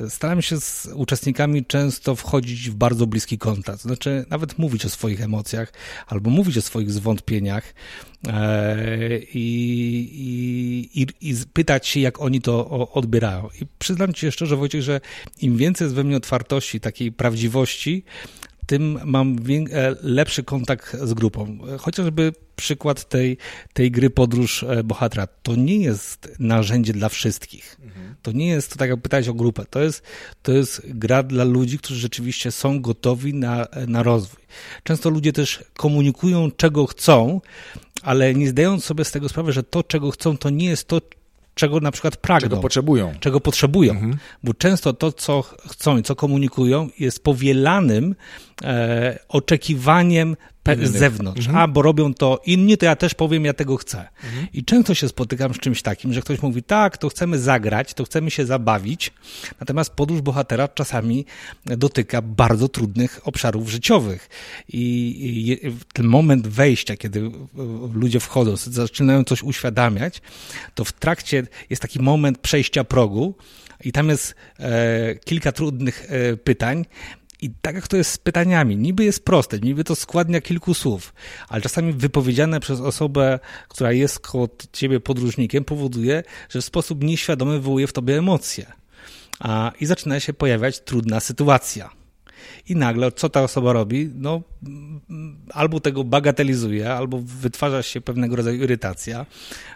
[0.09, 5.23] Staram się z uczestnikami często wchodzić w bardzo bliski kontakt, znaczy nawet mówić o swoich
[5.23, 5.73] emocjach
[6.07, 7.75] albo mówić o swoich zwątpieniach
[8.29, 13.49] e, i, i, i, pytać się, jak oni to odbierają.
[13.61, 15.01] I przyznam Ci szczerze, Wojciech, że
[15.41, 18.05] im więcej jest we mnie otwartości, takiej prawdziwości,
[18.71, 19.37] tym mam
[19.73, 21.59] e, lepszy kontakt z grupą.
[21.79, 23.37] Chociażby przykład tej,
[23.73, 25.27] tej gry Podróż e, Bohatera.
[25.27, 27.77] To nie jest narzędzie dla wszystkich.
[27.83, 28.15] Mhm.
[28.23, 30.03] To nie jest, to tak jak pytałeś o grupę, to jest,
[30.43, 34.43] to jest gra dla ludzi, którzy rzeczywiście są gotowi na, na rozwój.
[34.83, 37.41] Często ludzie też komunikują, czego chcą,
[38.03, 41.01] ale nie zdając sobie z tego sprawy, że to, czego chcą, to nie jest to,
[41.61, 42.49] czego na przykład pragną.
[42.49, 43.15] Czego potrzebują.
[43.21, 43.93] Czego potrzebują.
[43.93, 44.17] Mhm.
[44.45, 48.15] Bo często to, co chcą i co komunikują, jest powielanym
[48.65, 50.37] e, oczekiwaniem
[50.77, 51.47] z zewnątrz.
[51.47, 51.59] Mhm.
[51.59, 54.09] A, bo robią to inni, to ja też powiem, ja tego chcę.
[54.25, 54.47] Mhm.
[54.53, 58.05] I często się spotykam z czymś takim, że ktoś mówi, tak, to chcemy zagrać, to
[58.05, 59.13] chcemy się zabawić,
[59.61, 61.25] natomiast podróż bohatera czasami
[61.65, 64.29] dotyka bardzo trudnych obszarów życiowych.
[64.69, 64.81] I,
[65.21, 67.31] i ten moment wejścia, kiedy
[67.95, 70.23] ludzie wchodzą, zaczynają coś uświadamiać,
[70.75, 73.35] to w trakcie jest taki moment przejścia progu,
[73.85, 76.85] i tam jest e, kilka trudnych e, pytań,
[77.43, 81.15] i tak jak to jest z pytaniami, niby jest proste, niby to składnia kilku słów,
[81.49, 87.53] ale czasami wypowiedziane przez osobę, która jest koło ciebie podróżnikiem, powoduje, że w sposób nieświadomy
[87.53, 88.67] wywołuje w tobie emocje.
[89.41, 92.00] a, i zaczyna się pojawiać trudna sytuacja.
[92.69, 94.11] I nagle co ta osoba robi?
[94.15, 94.43] No,
[95.53, 99.27] albo tego bagatelizuje, albo wytwarza się pewnego rodzaju irytacja,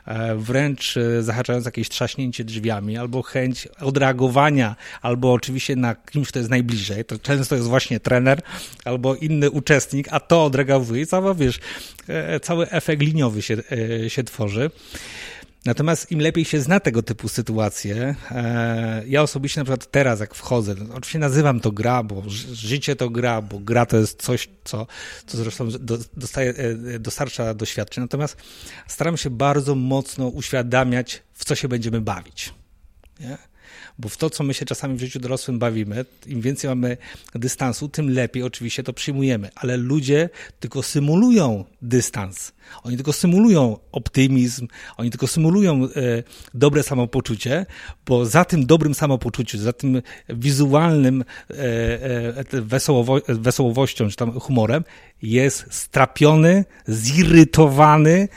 [0.06, 6.38] e, wręcz e, zahaczając jakieś trzaśnięcie drzwiami, albo chęć odreagowania, albo oczywiście na kimś, kto
[6.38, 7.04] jest najbliżej.
[7.04, 8.42] To często jest właśnie trener
[8.84, 11.60] albo inny uczestnik, a to odreagowuje i cały, wiesz,
[12.08, 13.56] e, cały efekt liniowy się,
[14.08, 14.70] się tworzy.
[15.64, 20.34] Natomiast im lepiej się zna tego typu sytuacje, e, ja osobiście na przykład teraz jak
[20.34, 24.86] wchodzę, oczywiście nazywam to gra, bo życie to gra, bo gra to jest coś, co,
[25.26, 25.68] co zresztą
[26.16, 26.54] dostaje,
[26.94, 28.36] e, dostarcza doświadczeń, natomiast
[28.88, 32.54] staram się bardzo mocno uświadamiać, w co się będziemy bawić.
[33.20, 33.38] Nie?
[33.98, 36.96] Bo w to, co my się czasami w życiu dorosłym bawimy, im więcej mamy
[37.34, 40.30] dystansu, tym lepiej oczywiście to przyjmujemy, ale ludzie
[40.60, 42.52] tylko symulują dystans.
[42.82, 45.88] Oni tylko symulują optymizm, oni tylko symulują e,
[46.54, 47.66] dobre samopoczucie,
[48.06, 51.54] bo za tym dobrym samopoczuciu, za tym wizualnym e,
[52.52, 54.84] e, wesołowo, wesołowością czy tam humorem
[55.22, 58.28] jest strapiony, zirytowany,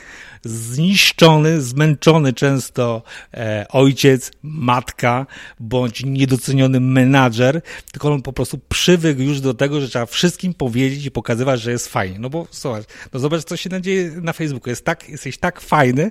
[0.48, 3.02] zniszczony, zmęczony często
[3.34, 5.26] e, ojciec, matka
[5.60, 11.06] bądź niedoceniony menadżer, tylko on po prostu przywykł już do tego, że trzeba wszystkim powiedzieć
[11.06, 12.18] i pokazywać, że jest fajnie.
[12.18, 14.70] No bo zobacz, no zobacz, co się dzieje na Facebooku.
[14.70, 16.10] Jest tak, jesteś tak fajny,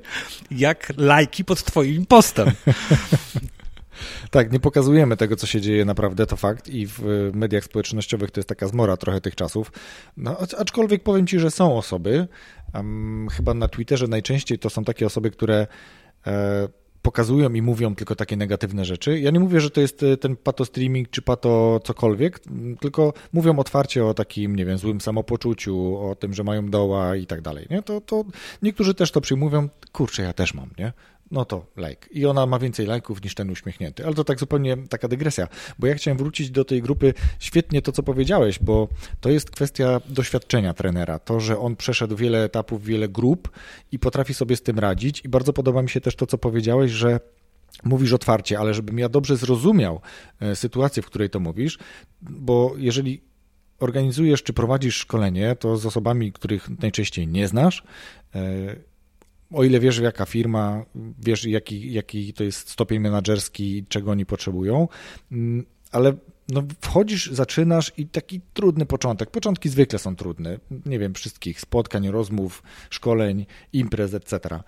[0.52, 2.52] jak lajki pod twoim postem.
[4.32, 7.02] Tak, nie pokazujemy tego, co się dzieje naprawdę, to fakt i w
[7.34, 9.72] mediach społecznościowych to jest taka zmora trochę tych czasów.
[10.18, 12.28] No, aczkolwiek powiem ci, że są osoby,
[12.74, 15.68] um, chyba na Twitterze najczęściej to są takie osoby, które
[16.28, 16.68] e,
[17.02, 19.20] pokazują i mówią tylko takie negatywne rzeczy.
[19.20, 22.40] Ja nie mówię, że to jest e, ten pato streaming czy pato cokolwiek,
[22.80, 27.26] tylko mówią otwarcie o takim, nie wiem, złym samopoczuciu, o tym, że mają doła i
[27.26, 27.68] tak dalej.
[27.70, 27.84] Nie?
[27.84, 28.24] To, to
[28.62, 30.94] niektórzy też to przyjmują, kurczę, ja też mam, nie?
[31.32, 32.08] No to like.
[32.12, 34.06] I ona ma więcej lajków niż ten uśmiechnięty.
[34.06, 35.48] Ale to tak zupełnie taka dygresja,
[35.80, 37.14] bo ja chciałem wrócić do tej grupy.
[37.40, 38.88] Świetnie to, co powiedziałeś, bo
[39.22, 41.20] to jest kwestia doświadczenia trenera.
[41.20, 43.50] To, że on przeszedł wiele etapów, wiele grup
[43.92, 45.22] i potrafi sobie z tym radzić.
[45.26, 47.20] I bardzo podoba mi się też to, co powiedziałeś, że
[47.84, 50.02] mówisz otwarcie, ale żebym ja dobrze zrozumiał
[50.40, 51.78] e, sytuację, w której to mówisz,
[52.22, 53.22] bo jeżeli
[53.80, 57.84] organizujesz czy prowadzisz szkolenie, to z osobami, których najczęściej nie znasz,
[58.36, 58.76] e,
[59.54, 60.86] o ile wiesz, jaka firma,
[61.20, 64.88] wiesz, jaki, jaki to jest stopień menedżerski, czego oni potrzebują,
[65.32, 66.14] mm, ale
[66.50, 69.32] no, wchodzisz, zaczynasz i taki trudny początek.
[69.32, 70.60] Początki zwykle są trudne.
[70.86, 74.60] Nie wiem, wszystkich spotkań, rozmów, szkoleń, imprez, etc.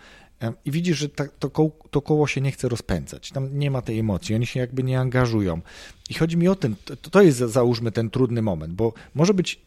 [0.65, 1.09] I widzisz, że
[1.39, 3.31] to, koło, to koło się nie chce rozpędzać.
[3.31, 5.61] Tam nie ma tej emocji, oni się jakby nie angażują.
[6.09, 9.61] I chodzi mi o tym, to, to jest załóżmy ten trudny moment, bo może być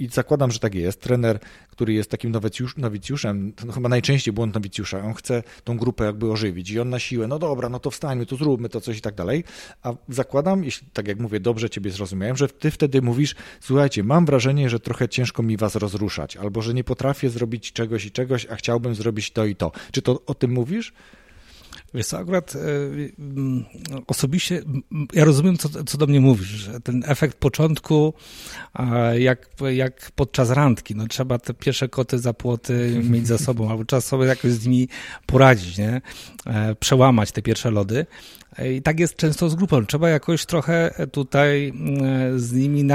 [0.00, 1.00] i zakładam, że tak jest.
[1.00, 1.38] Trener,
[1.70, 6.30] który jest takim nowicjusz, nowicjuszem, to chyba najczęściej błąd nowicjusza, on chce tą grupę jakby
[6.30, 9.00] ożywić i on na siłę, no dobra, no to wstańmy, to zróbmy to coś i
[9.00, 9.44] tak dalej.
[9.82, 14.26] A zakładam, jeśli tak jak mówię, dobrze ciebie zrozumiałem, że ty wtedy mówisz, słuchajcie, mam
[14.26, 18.46] wrażenie, że trochę ciężko mi was rozruszać, albo że nie potrafię zrobić czegoś i czegoś,
[18.46, 19.72] a chciałbym zrobić to i to.
[19.92, 20.92] Czy to o tym mówisz?
[21.94, 22.58] Wiesz co, akurat e,
[23.18, 23.64] mm,
[24.06, 24.62] osobiście
[25.12, 28.14] ja rozumiem, co, co do mnie mówisz, że ten efekt początku,
[29.18, 33.84] jak, jak podczas randki, no trzeba te pierwsze koty za płoty mieć za sobą, albo
[33.84, 34.88] trzeba sobie jakoś z nimi
[35.26, 36.00] poradzić, nie?
[36.46, 38.06] E, przełamać te pierwsze lody.
[38.58, 39.86] E, I tak jest często z grupą.
[39.86, 41.72] Trzeba jakoś trochę tutaj
[42.36, 42.88] z nimi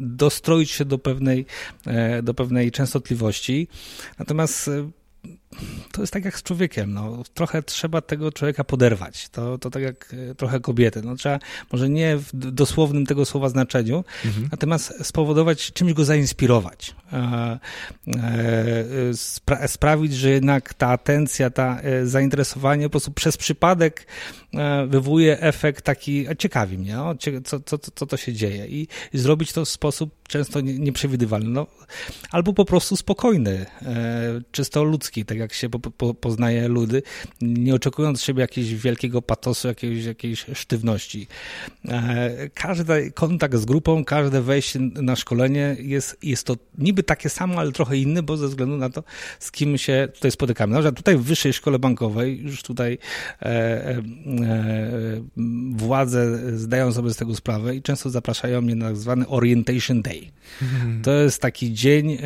[0.00, 1.46] dostroić się do pewnej,
[2.22, 3.68] do pewnej częstotliwości.
[4.18, 4.70] Natomiast
[5.92, 9.28] to jest tak jak z człowiekiem, no, trochę trzeba tego człowieka poderwać.
[9.28, 11.02] To, to tak jak e, trochę kobiety.
[11.02, 11.38] No, trzeba
[11.72, 14.48] może nie w dosłownym tego słowa znaczeniu, mhm.
[14.50, 16.94] natomiast spowodować, czymś go zainspirować.
[17.12, 17.58] E, e,
[19.14, 24.06] spra sprawić, że jednak ta atencja, ta e, zainteresowanie po prostu przez przypadek
[24.54, 29.18] e, wywołuje efekt taki, ciekawi mnie, o, co, co, co to się dzieje i, i
[29.18, 31.66] zrobić to w sposób często nieprzewidywalny, no,
[32.30, 37.02] albo po prostu spokojny, e, czysto ludzki, tak jak się po, po, poznaje ludy,
[37.40, 41.26] nie oczekując siebie jakiegoś wielkiego patosu, jakiejś, jakiejś sztywności.
[41.88, 47.60] E, każdy kontakt z grupą, każde wejście na szkolenie jest, jest to niby takie samo,
[47.60, 49.04] ale trochę inny, bo ze względu na to,
[49.38, 50.72] z kim się tutaj spotykamy.
[50.72, 52.98] Na przykład tutaj w Wyższej Szkole Bankowej już tutaj
[53.42, 54.02] e, e,
[55.72, 60.30] władze zdają sobie z tego sprawę i często zapraszają mnie na zwany Orientation Day.
[60.62, 61.02] Mhm.
[61.02, 62.18] To jest taki dzień e,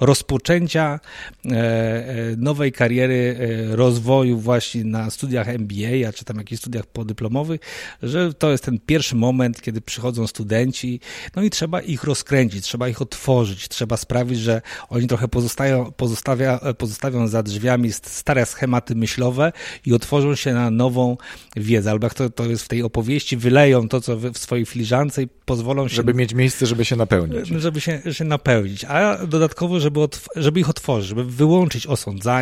[0.00, 1.00] rozpoczęcia
[1.44, 3.36] e, nowej kariery
[3.72, 7.60] e, rozwoju właśnie na studiach MBA, a czy tam jakichś studiach podyplomowych,
[8.02, 11.00] że to jest ten pierwszy moment, kiedy przychodzą studenci,
[11.36, 16.60] no i trzeba ich rozkręcić, trzeba ich otworzyć, trzeba sprawić, że oni trochę pozostają, pozostawia,
[16.78, 19.52] pozostawią za drzwiami stare schematy myślowe
[19.86, 21.16] i otworzą się na nową
[21.56, 25.22] wiedzę, albo jak to, to jest w tej opowieści, wyleją to, co w swojej filiżance
[25.22, 25.96] i pozwolą się...
[25.96, 27.48] Żeby mieć miejsce, żeby się napełnić.
[27.48, 30.00] Żeby się, się napełnić, a dodatkowo, żeby,
[30.36, 32.37] żeby ich otworzyć, żeby wyłączyć osądzanie,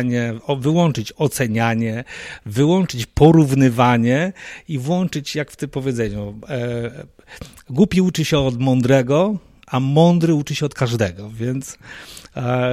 [0.59, 2.03] wyłączyć ocenianie,
[2.45, 4.33] wyłączyć porównywanie
[4.67, 6.91] i włączyć, jak w tym powiedzeniu, e,
[7.69, 9.37] głupi uczy się od mądrego,
[9.67, 11.77] a mądry uczy się od każdego, więc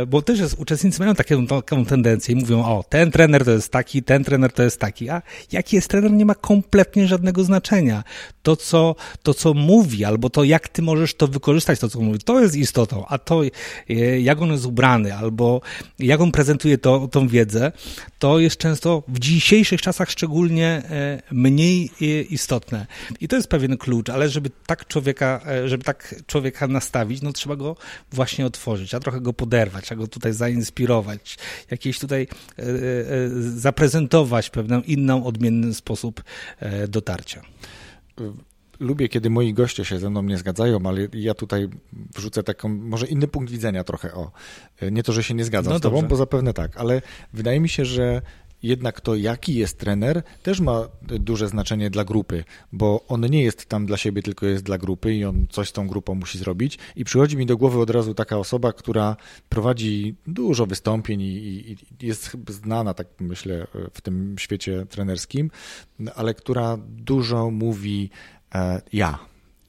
[0.06, 3.72] bo też jest, uczestnicy mają taką, taką tendencję i mówią, o, ten trener to jest
[3.72, 8.04] taki, ten trener to jest taki, a jaki jest trener nie ma kompletnie żadnego znaczenia.
[8.42, 12.18] To co, to, co mówi, albo to, jak ty możesz to wykorzystać, to, co mówi,
[12.18, 13.50] to jest istotą, a to, e,
[14.20, 15.60] jak on jest ubrany, albo
[15.98, 17.72] jak on prezentuje to, tą wiedzę,
[18.24, 21.90] to jest często w dzisiejszych czasach szczególnie e, mniej
[22.30, 22.86] istotne.
[23.20, 27.56] I to jest pewien klucz, ale żeby tak człowieka, żeby tak człowieka nastawić, no trzeba
[27.56, 27.76] go
[28.12, 31.38] właśnie otworzyć, a trochę go poderwać, trzeba go tutaj zainspirować,
[31.70, 32.22] jakiś tutaj
[32.58, 32.66] e, e,
[33.56, 36.22] zaprezentować pewną inną, odmienny sposób
[36.60, 37.42] e, dotarcia.
[38.80, 41.68] Lubię, kiedy moi goście się ze mną nie zgadzają, ale ja tutaj
[42.16, 44.32] wrzucę taką, może inny punkt widzenia trochę, o.
[44.92, 46.08] Nie to, że się nie zgadzam no z tobą, dobrze.
[46.08, 47.02] bo zapewne tak, ale
[47.32, 48.22] wydaje mi się, że
[48.64, 53.66] jednak to, jaki jest trener, też ma duże znaczenie dla grupy, bo on nie jest
[53.66, 56.78] tam dla siebie, tylko jest dla grupy i on coś z tą grupą musi zrobić.
[56.96, 59.16] I przychodzi mi do głowy od razu taka osoba, która
[59.48, 65.50] prowadzi dużo wystąpień i, i jest znana, tak myślę, w tym świecie trenerskim,
[66.14, 68.10] ale która dużo mówi
[68.92, 69.18] ja.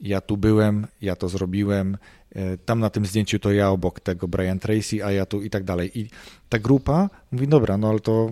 [0.02, 1.98] Ja tu byłem, ja to zrobiłem,
[2.36, 5.50] E, tam na tym zdjęciu to ja obok tego Brian Tracy, a ja tu i
[5.50, 6.00] tak dalej.
[6.00, 6.10] I
[6.50, 8.32] ta grupa mówi, dobra, no ale to,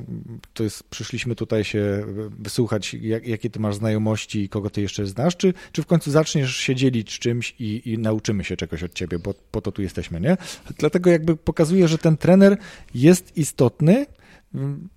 [0.54, 2.06] to jest, przyszliśmy tutaj się
[2.39, 6.12] wysłuchać, jak, jakie ty masz znajomości i kogo ty jeszcze znasz, czy, czy w końcu
[6.12, 9.82] zaczniesz się dzielić czymś i, i nauczymy się czegoś od ciebie, bo po to tu
[9.82, 10.38] jesteśmy, nie?
[10.78, 12.58] Dlatego jakby pokazuje, że ten trener
[12.95, 14.06] jest istotny,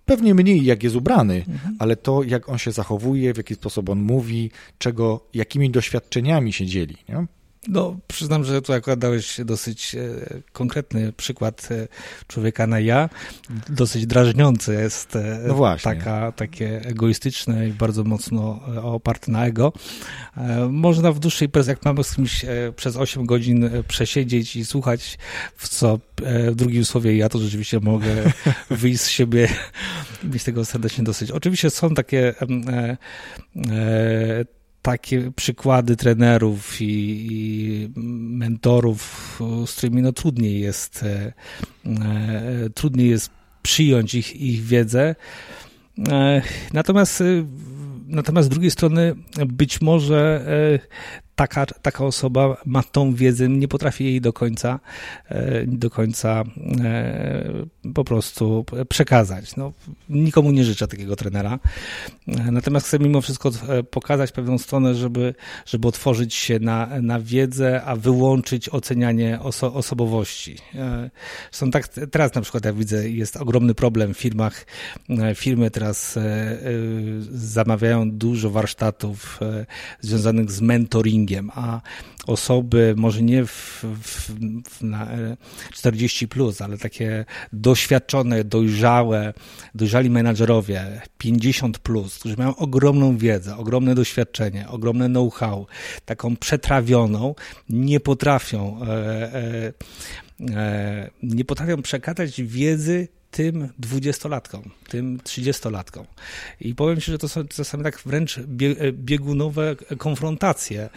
[0.04, 1.76] Pewnie mniej jak jest ubrany, mhm.
[1.78, 6.66] ale to jak on się zachowuje, w jaki sposób on mówi, czego, jakimi doświadczeniami się
[6.66, 6.96] dzieli.
[7.08, 7.26] Nie?
[7.68, 10.00] No, przyznam, że tu akurat dałeś dosyć e,
[10.52, 11.88] konkretny przykład e,
[12.28, 13.08] człowieka na ja.
[13.68, 19.72] Dosyć drażniący jest e, no taka, takie egoistyczne i bardzo mocno oparte na ego.
[20.70, 22.44] Można w dłuższej presji, jak mamy z kimś
[22.76, 25.18] przez 8 godzin przesiedzieć i słuchać,
[25.56, 25.98] w co
[26.50, 28.32] w drugim słowie ja to rzeczywiście mogę
[28.70, 29.48] wyjść z siebie
[30.24, 31.30] i mieć tego serdecznie dosyć.
[31.30, 32.34] Oczywiście są takie
[34.86, 36.86] takie przykłady trenerów i,
[37.30, 37.90] i,
[38.38, 41.32] mentorów, z którymi no trudniej jest, e,
[41.86, 43.30] e, trudniej jest
[43.62, 45.14] przyjąć ich, ich wiedzę.
[46.08, 47.22] E, natomiast,
[48.06, 49.14] natomiast z drugiej strony
[49.46, 50.46] być może
[51.36, 54.80] taka, taka osoba ma tą wiedzę, nie potrafi jej do końca,
[55.28, 56.44] e, do końca
[56.84, 59.56] e, po prostu przekazać.
[59.56, 59.72] No,
[60.08, 61.58] nikomu nie życzę takiego trenera.
[62.28, 63.50] E, natomiast chcę mimo wszystko
[63.90, 65.34] pokazać pewną stronę, żeby,
[65.66, 70.56] żeby otworzyć się na, na wiedzę, a wyłączyć ocenianie oso osobowości.
[71.50, 74.66] Są tak, teraz na przykład ja widzę, jest ogromny problem w firmach.
[75.34, 76.18] Firmy teraz
[77.30, 79.40] zamawiają dużo warsztatów
[80.00, 81.80] związanych z mentoringiem, a
[82.26, 84.30] osoby, może nie w, w,
[84.70, 85.08] w na
[85.72, 89.34] 40, plus, ale takie doświadczone, dojrzałe,
[89.74, 95.66] dojrzali menadżerowie 50, plus, którzy mają ogromną wiedzę, ogromne doświadczenie, ogromne know-how,
[96.04, 97.34] taką przetrawioną,
[97.68, 98.80] nie potrafią.
[98.82, 99.72] E, e,
[100.56, 106.06] e nie potrafią przekazać wiedzy tym dwudziestolatkom, tym trzydziestolatkom.
[106.60, 108.40] I powiem Ci, że to są czasami tak wręcz
[108.92, 110.88] biegunowe konfrontacje.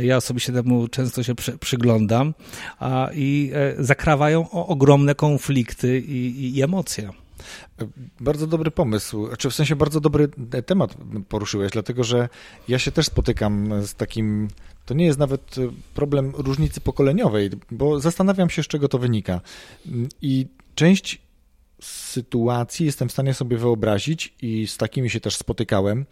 [0.00, 2.34] Ja osobiście temu często się przy, przyglądam
[2.78, 7.10] a, i e, zakrawają o ogromne konflikty i, i emocje.
[8.20, 10.28] Bardzo dobry pomysł, czy znaczy w sensie bardzo dobry
[10.66, 10.94] temat
[11.28, 12.28] poruszyłeś, dlatego że
[12.68, 14.48] ja się też spotykam z takim.
[14.86, 15.56] To nie jest nawet
[15.94, 19.40] problem różnicy pokoleniowej, bo zastanawiam się, z czego to wynika.
[20.22, 21.18] I część
[21.82, 26.06] sytuacji jestem w stanie sobie wyobrazić i z takimi się też spotykałem.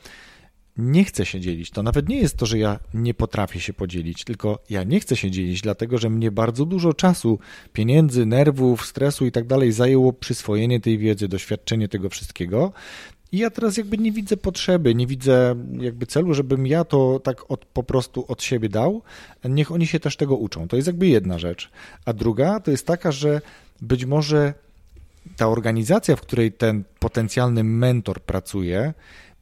[0.76, 1.70] Nie chcę się dzielić.
[1.70, 5.16] To nawet nie jest to, że ja nie potrafię się podzielić, tylko ja nie chcę
[5.16, 7.38] się dzielić, dlatego że mnie bardzo dużo czasu,
[7.72, 12.72] pieniędzy, nerwów, stresu i tak dalej zajęło przyswojenie tej wiedzy, doświadczenie tego wszystkiego.
[13.32, 17.50] I ja teraz jakby nie widzę potrzeby, nie widzę jakby celu, żebym ja to tak
[17.50, 19.02] od, po prostu od siebie dał.
[19.44, 20.68] Niech oni się też tego uczą.
[20.68, 21.70] To jest jakby jedna rzecz.
[22.04, 23.40] A druga to jest taka, że
[23.80, 24.54] być może
[25.36, 28.94] ta organizacja, w której ten potencjalny mentor pracuje,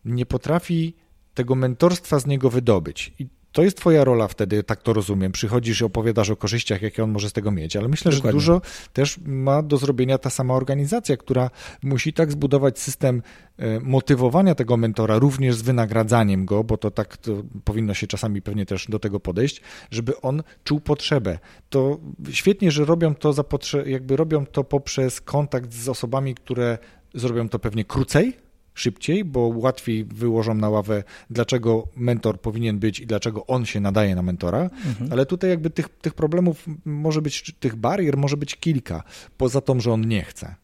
[0.05, 0.95] nie potrafi
[1.35, 3.15] tego mentorstwa z niego wydobyć.
[3.19, 3.27] I
[3.57, 5.33] to jest twoja rola wtedy, tak to rozumiem.
[5.33, 8.41] Przychodzisz i opowiadasz o korzyściach, jakie on może z tego mieć, ale myślę, Dokładnie.
[8.41, 8.61] że dużo
[8.93, 11.51] też ma do zrobienia ta sama organizacja, która
[11.83, 13.23] musi tak zbudować system
[13.59, 18.43] e, motywowania tego mentora, również z wynagradzaniem go, bo to tak to powinno się czasami
[18.43, 21.39] pewnie też do tego podejść, żeby on czuł potrzebę.
[21.71, 21.99] To
[22.31, 26.79] świetnie, że robią to za potrze- jakby robią to poprzez kontakt z osobami, które
[27.15, 28.46] zrobią to pewnie krócej,
[28.79, 34.15] szybciej, bo łatwiej wyłożą na ławę, dlaczego mentor powinien być i dlaczego on się nadaje
[34.15, 35.13] na mentora, mhm.
[35.13, 39.03] ale tutaj jakby tych, tych problemów może być, tych barier może być kilka,
[39.37, 40.55] poza tą, że on nie chce.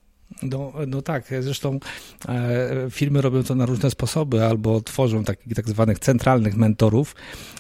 [0.42, 1.78] No, no tak, zresztą
[2.28, 7.14] e, firmy robią to na różne sposoby, albo tworzą takich tak zwanych centralnych mentorów,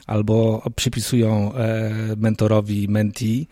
[0.06, 3.46] albo przypisują e, mentorowi mentee.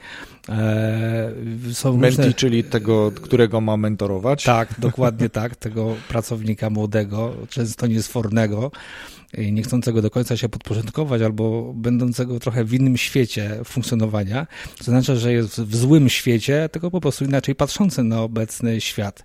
[0.49, 1.33] E,
[1.73, 2.35] są mentee, różne...
[2.35, 4.45] czyli tego, którego ma mentorować?
[4.45, 8.71] Tak, dokładnie tak, tego pracownika młodego, często niesfornego
[9.39, 14.47] niechcącego do końca się podporządkować albo będącego trochę w innym świecie funkcjonowania,
[14.79, 19.25] to znaczy, że jest w złym świecie, tylko po prostu inaczej patrzący na obecny świat.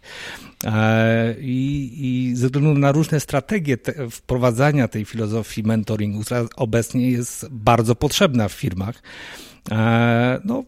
[0.66, 7.12] E, I, i ze względu na różne strategie te, wprowadzania tej filozofii mentoringu, która obecnie
[7.12, 9.01] jest bardzo potrzebna w firmach,
[9.72, 10.64] e, no,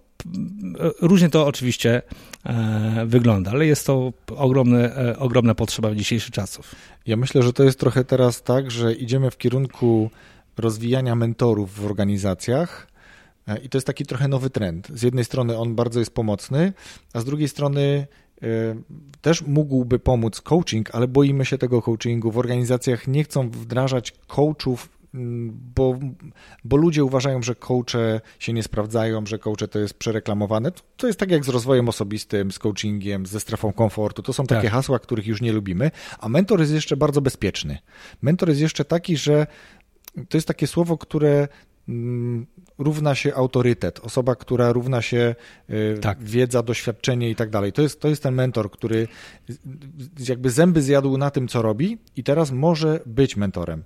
[1.01, 2.01] Różnie to oczywiście
[2.45, 6.75] e, wygląda, ale jest to ogromne, e, ogromna potrzeba w dzisiejszych czasów.
[7.05, 10.09] Ja myślę, że to jest trochę teraz tak, że idziemy w kierunku
[10.57, 12.87] rozwijania mentorów w organizacjach.
[13.47, 14.87] E, I to jest taki trochę nowy trend.
[14.93, 16.73] Z jednej strony on bardzo jest pomocny,
[17.13, 18.07] a z drugiej strony
[19.21, 22.31] też mógłby pomóc coaching, ale boimy się tego coachingu.
[22.31, 24.89] W organizacjach nie chcą wdrażać coachów
[25.75, 25.99] bo,
[26.63, 30.71] bo ludzie uważają, że coache się nie sprawdzają, że coache to jest przereklamowane.
[30.71, 34.23] To, to jest tak jak z rozwojem osobistym, z coachingiem, ze strefą komfortu.
[34.23, 34.57] To są tak.
[34.57, 37.77] takie hasła, których już nie lubimy, a mentor jest jeszcze bardzo bezpieczny.
[38.21, 39.47] Mentor jest jeszcze taki, że
[40.29, 41.47] to jest takie słowo, które
[41.89, 42.45] mm,
[42.77, 45.35] równa się autorytet, osoba, która równa się
[45.69, 46.23] y, tak.
[46.23, 47.73] wiedza, doświadczenie i tak dalej.
[47.73, 49.07] To jest, to jest ten mentor, który
[50.27, 53.83] jakby zęby zjadł na tym, co robi i teraz może być mentorem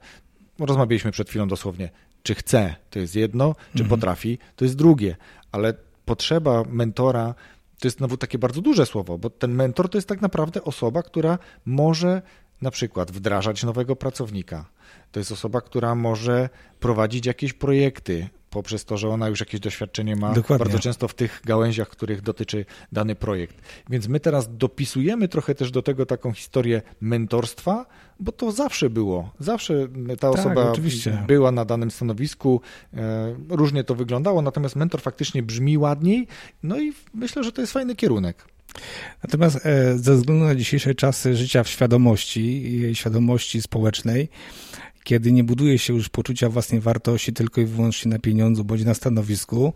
[0.66, 1.90] rozmawialiśmy przed chwilą dosłownie,
[2.24, 3.90] czy chce, to jest jedno, czy mhm.
[3.90, 5.16] potrafi, to jest drugie,
[5.52, 5.74] ale
[6.06, 7.36] potrzeba mentora
[7.80, 11.04] to jest znowu takie bardzo duże słowo, bo ten mentor to jest tak naprawdę osoba,
[11.04, 12.22] która może
[12.62, 14.66] na przykład wdrażać nowego pracownika.
[15.12, 16.50] To jest osoba, która może
[16.80, 20.66] prowadzić jakieś projekty, poprzez to, że ona już jakieś doświadczenie ma Dokładnie.
[20.66, 23.56] bardzo często w tych gałęziach, których dotyczy dany projekt.
[23.90, 27.86] Więc my teraz dopisujemy trochę też do tego taką historię mentorstwa,
[28.20, 29.32] bo to zawsze było.
[29.40, 29.88] Zawsze
[30.20, 31.24] ta tak, osoba oczywiście.
[31.28, 32.62] była na danym stanowisku,
[32.94, 36.28] e, różnie to wyglądało, natomiast mentor faktycznie brzmi ładniej,
[36.64, 38.46] no i myślę, że to jest fajny kierunek.
[39.24, 44.30] Natomiast e, ze względu na dzisiejsze czasy życia w świadomości i świadomości społecznej,
[45.04, 48.94] kiedy nie buduje się już poczucia własnej wartości tylko i wyłącznie na pieniądzu bądź na
[48.94, 49.74] stanowisku,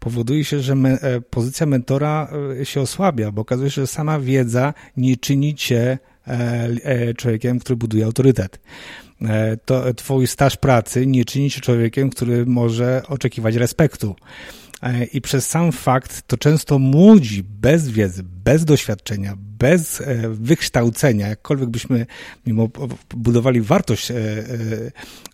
[0.00, 2.28] powoduje się, że me, e, pozycja mentora
[2.60, 7.76] e, się osłabia, bo okazuje się, że sama wiedza nie czyni cię e, człowiekiem, który
[7.76, 8.60] buduje autorytet.
[9.64, 14.16] To twój staż pracy nie czyni cię człowiekiem, który może oczekiwać respektu.
[15.12, 21.68] I przez sam fakt to często młodzi, bez wiedzy, bez doświadczenia, bez e, wykształcenia, jakkolwiek
[21.68, 22.06] byśmy
[22.46, 22.68] mimo
[23.14, 24.14] budowali wartość e,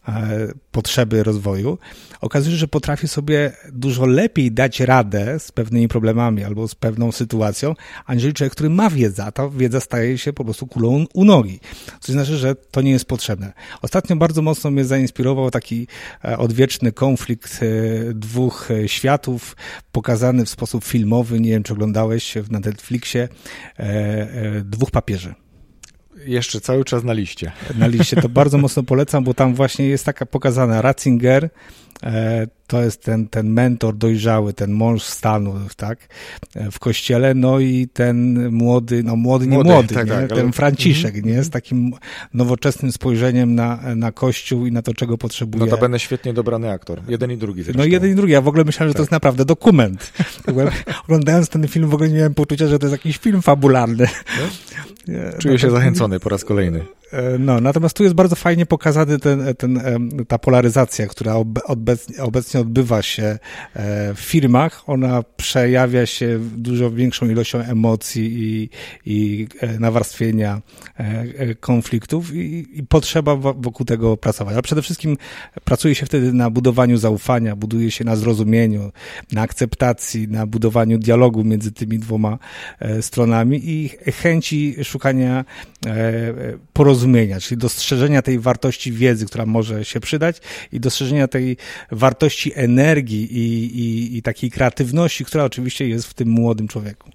[0.09, 1.79] e, potrzeby rozwoju,
[2.21, 7.13] okazuje się, że potrafi sobie dużo lepiej dać radę z pewnymi problemami albo z pewną
[7.13, 7.75] sytuacją,
[8.07, 11.61] aniżeli człowiek, który ma wiedzę, a ta wiedza staje się po prostu kulą u nogi.
[12.01, 13.53] Co znaczy, że to nie jest potrzebne.
[13.83, 15.87] Ostatnio bardzo mocno mnie zainspirował taki
[16.39, 17.61] odwieczny konflikt
[18.15, 19.57] dwóch światów,
[19.93, 21.41] pokazany w sposób filmowy.
[21.41, 23.29] Nie wiem, czy oglądałeś na Netflixie
[24.65, 25.35] dwóch papieży.
[26.27, 27.53] Jeszcze cały czas na liście.
[27.79, 31.51] Na liście, to bardzo mocno polecam, bo tam właśnie jest taka pokazana Ratzinger, e,
[32.67, 35.99] to jest ten, ten mentor dojrzały, ten mąż stanu, tak,
[36.73, 40.13] w kościele, no i ten młody, no młody, nie młody, tak, nie?
[40.13, 40.53] Tak, ten ale...
[40.53, 41.37] Franciszek, mm -hmm.
[41.37, 41.93] nie, z takim
[42.35, 45.65] nowoczesnym spojrzeniem na, na kościół i na to, czego potrzebuje.
[45.65, 47.79] No to będę świetnie dobrany aktor, jeden i drugi zresztą.
[47.79, 48.97] No jeden i drugi, ja w ogóle myślałem, że tak.
[48.97, 50.13] to jest naprawdę dokument.
[51.05, 54.07] Oglądając ten film w ogóle nie miałem poczucia, że to jest jakiś film fabularny.
[54.39, 55.15] No?
[55.39, 56.85] Czuję się zachęcony po raz kolejny.
[57.15, 59.81] E, no, natomiast tu jest bardzo fajnie pokazany ten, ten,
[60.29, 61.63] ta polaryzacja, która obecnie,
[62.19, 63.39] obecnie odbywa się e,
[64.15, 64.83] w firmach.
[64.87, 68.71] Ona przejawia się dużo większą ilością emocji i,
[69.07, 70.63] i e, nawarstwienia
[71.61, 74.53] konfliktów i, i potrzeba wokół tego pracować.
[74.53, 75.17] Ale przede wszystkim
[75.65, 78.93] pracuje się wtedy na budowaniu zaufania, buduje się na zrozumieniu,
[79.33, 82.39] na akceptacji, na budowaniu dialogu między tymi dwoma
[83.01, 85.45] stronami i chęci szukania
[86.73, 90.41] porozumienia czyli dostrzeżenia tej wartości wiedzy, która może się przydać
[90.73, 91.57] i dostrzeżenia tej
[91.91, 97.11] wartości energii i, i, i takiej kreatywności, która oczywiście jest w tym młodym człowieku.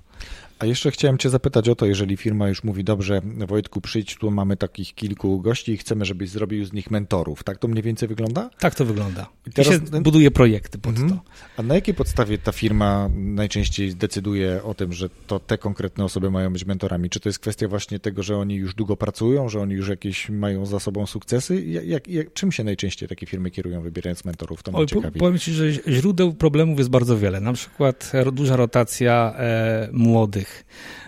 [0.59, 4.31] A jeszcze chciałem Cię zapytać o to, jeżeli firma już mówi, dobrze, Wojtku, przyjdź, tu
[4.31, 7.43] mamy takich kilku gości i chcemy, żebyś zrobił z nich mentorów.
[7.43, 8.49] Tak to mniej więcej wygląda?
[8.59, 9.29] Tak to wygląda.
[9.47, 11.09] I teraz I się buduje projekty pod mhm.
[11.09, 11.19] to.
[11.57, 16.31] A na jakiej podstawie ta firma najczęściej decyduje o tym, że to te konkretne osoby
[16.31, 17.09] mają być mentorami?
[17.09, 20.29] Czy to jest kwestia właśnie tego, że oni już długo pracują, że oni już jakieś
[20.29, 21.65] mają za sobą sukcesy?
[21.65, 24.63] Jak, jak, czym się najczęściej takie firmy kierują, wybierając mentorów?
[24.63, 25.19] To mnie ciekawi.
[25.19, 27.39] Powiem Ci, że źródeł problemów jest bardzo wiele.
[27.39, 30.48] Na przykład duża rotacja e, młodych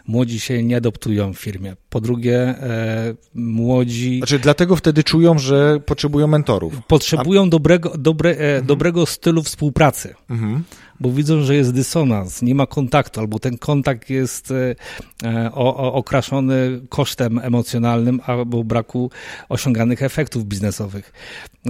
[0.07, 1.75] Młodzi się nie adoptują w firmie.
[1.89, 4.17] Po drugie, e, młodzi.
[4.17, 6.73] Znaczy, dlatego wtedy czują, że potrzebują mentorów.
[6.87, 7.47] Potrzebują A...
[7.47, 8.65] dobrego, dobre, e, mhm.
[8.65, 10.15] dobrego stylu współpracy.
[10.29, 10.63] Mhm
[11.01, 14.75] bo widzą, że jest dysonans, nie ma kontaktu, albo ten kontakt jest e,
[15.23, 19.11] e, okraszony kosztem emocjonalnym albo braku
[19.49, 21.13] osiąganych efektów biznesowych.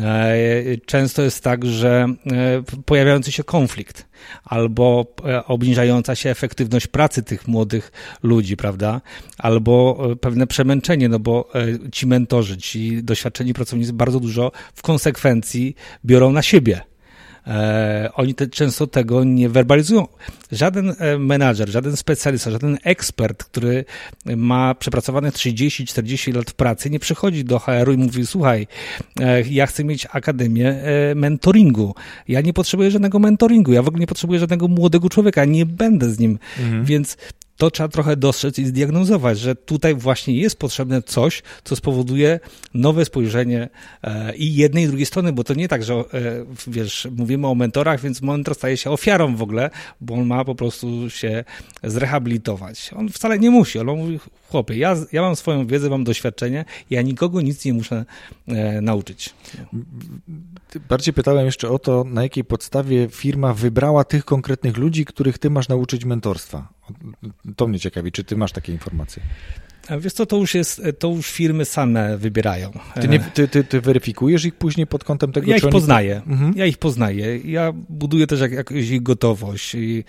[0.02, 0.36] E,
[0.86, 2.08] często jest tak, że
[2.86, 4.06] pojawiający się konflikt
[4.44, 5.16] albo
[5.46, 7.92] obniżająca się efektywność pracy tych młodych
[8.24, 9.02] ludzi, prawda?
[9.38, 11.50] Albo pewne przemęczenie, no bo
[11.92, 15.76] ci mentorzy, ci doświadczeni pracownicy bardzo dużo w konsekwencji
[16.06, 16.91] biorą na siebie
[18.14, 20.08] oni te, często tego nie werbalizują.
[20.52, 23.86] Żaden e, menadżer, żaden specjalista, żaden ekspert, który
[24.26, 28.68] ma przepracowane 30-40 lat w pracy, nie przychodzi do HR-u i mówi: Słuchaj,
[29.20, 30.82] e, ja chcę mieć akademię
[31.16, 31.96] mentoringu.
[32.28, 36.10] Ja nie potrzebuję żadnego mentoringu, ja w ogóle nie potrzebuję żadnego młodego człowieka, nie będę
[36.10, 36.40] z nim.
[36.60, 36.86] Mhm.
[36.86, 37.18] Więc
[37.58, 42.40] to trzeba trochę dostrzec i zdiagnozować, że tutaj właśnie jest potrzebne coś, co spowoduje
[42.74, 43.70] nowe spojrzenie
[44.04, 46.04] e, i jednej i drugiej strony, bo to nie tak, że e,
[46.68, 49.70] wiesz, mówimy o mentorach, więc mentor staje się ofiarą w ogóle,
[50.02, 51.44] bo on ma po prostu się
[51.84, 52.92] zrehabilitować.
[52.96, 57.02] On wcale nie musi, on mówi, chłopie, ja, ja mam swoją wiedzę, mam doświadczenie, ja
[57.02, 58.06] nikogo nic nie muszę
[58.48, 59.30] e, nauczyć.
[60.90, 65.50] Bardziej pytałem jeszcze o to, na jakiej podstawie firma wybrała tych konkretnych ludzi, których ty
[65.50, 66.81] masz nauczyć mentorstwa.
[67.56, 69.24] To mnie ciekawi, czy ty masz takie informacje?
[70.00, 72.72] Wiesz co, to już jest, to już firmy same wybierają.
[73.02, 76.22] Ty, nie, ty, ty, ty weryfikujesz ich później pod kątem tego, Ja ich poznaję.
[76.28, 76.54] Mhm.
[76.56, 77.38] Ja ich poznaję.
[77.38, 80.04] Ja buduję też jak, jakąś ich gotowość i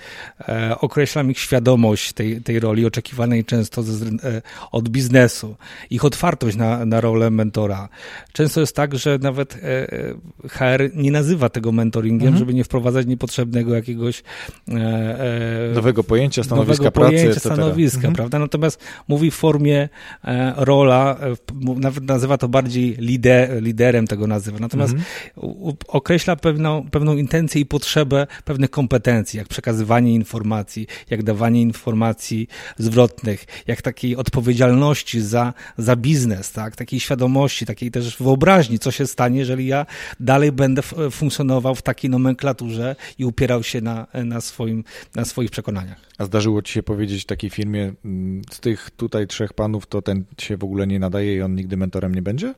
[0.48, 4.42] e, określam ich świadomość tej, tej roli oczekiwanej często ze, e,
[4.72, 5.56] od biznesu,
[5.90, 7.88] ich otwartość na, na rolę mentora.
[8.32, 12.38] Często jest tak, że nawet e, e HR nie nazywa tego mentoringiem, mhm.
[12.38, 14.22] żeby nie wprowadzać niepotrzebnego jakiegoś
[14.68, 18.14] e, e, nowego pojęcia, stanowiska nowego pracy, pojęcia, stanowiska, mhm.
[18.14, 18.38] prawda?
[18.38, 19.88] Natomiast mówi w formie formie
[20.24, 25.76] e, rola, e, nawet nazywa to bardziej lider, liderem tego nazywa, natomiast mhm.
[25.88, 32.48] określa pewną, pewną intencję i potrzebę pewnych kompetencji, jak przekazywanie informacji, jak dawanie informacji
[32.78, 36.76] zwrotnych, jak takiej odpowiedzialności za, za biznes, tak?
[36.76, 39.86] takiej świadomości, takiej też wyobraźni, co się stanie, jeżeli ja
[40.20, 44.84] dalej będę funkcjonował w takiej nomenklaturze i upierał się na, na, swoim,
[45.14, 46.11] na swoich przekonaniach.
[46.22, 50.24] A zdarzyło ci się powiedzieć takiej firmie, mm, z tych tutaj trzech panów, to ten
[50.38, 52.54] się w ogóle nie nadaje i on nigdy mentorem nie będzie?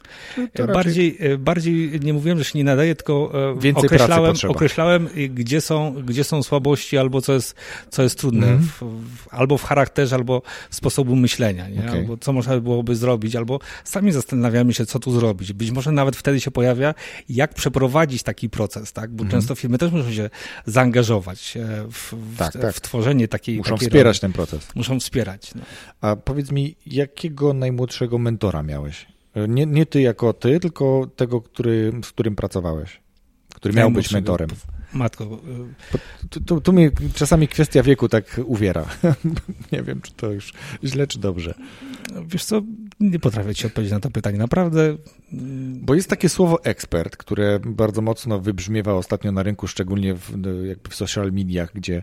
[0.54, 0.74] Raczej...
[0.74, 5.60] Bardziej, e, bardziej nie mówiłem, że się nie nadaje, tylko e, Więcej określałem, określałem gdzie,
[5.60, 7.54] są, gdzie są słabości albo co jest,
[7.90, 8.58] co jest trudne, mm.
[8.58, 11.80] w, w, albo w charakterze, albo w sposobu myślenia, nie?
[11.80, 11.90] Okay.
[11.90, 15.52] albo co można byłoby zrobić, albo sami zastanawiamy się, co tu zrobić.
[15.52, 16.94] Być może nawet wtedy się pojawia,
[17.28, 19.10] jak przeprowadzić taki proces, tak?
[19.10, 19.30] bo mm.
[19.30, 20.30] często firmy też muszą się
[20.66, 22.74] zaangażować e, w, tak, tak.
[22.74, 24.74] w tworzenie takiej Muszą wspierać ten proces.
[24.74, 25.54] Muszą wspierać.
[25.54, 25.62] No.
[26.00, 29.06] A powiedz mi, jakiego najmłodszego mentora miałeś?
[29.48, 33.00] Nie, nie ty jako ty, tylko tego, który, z którym pracowałeś,
[33.54, 34.48] który miał być mentorem.
[34.94, 35.24] Matko.
[36.24, 38.86] Y, tu, tu, tu mnie czasami kwestia wieku tak uwiera.
[39.72, 40.52] nie wiem, czy to już
[40.84, 41.54] źle, czy dobrze.
[42.26, 42.62] Wiesz co,
[43.00, 44.38] nie potrafię ci odpowiedzieć na to pytanie.
[44.38, 44.96] Naprawdę.
[45.80, 50.30] Bo jest takie słowo ekspert, które bardzo mocno wybrzmiewa ostatnio na rynku, szczególnie w,
[50.64, 52.02] jakby w social mediach, gdzie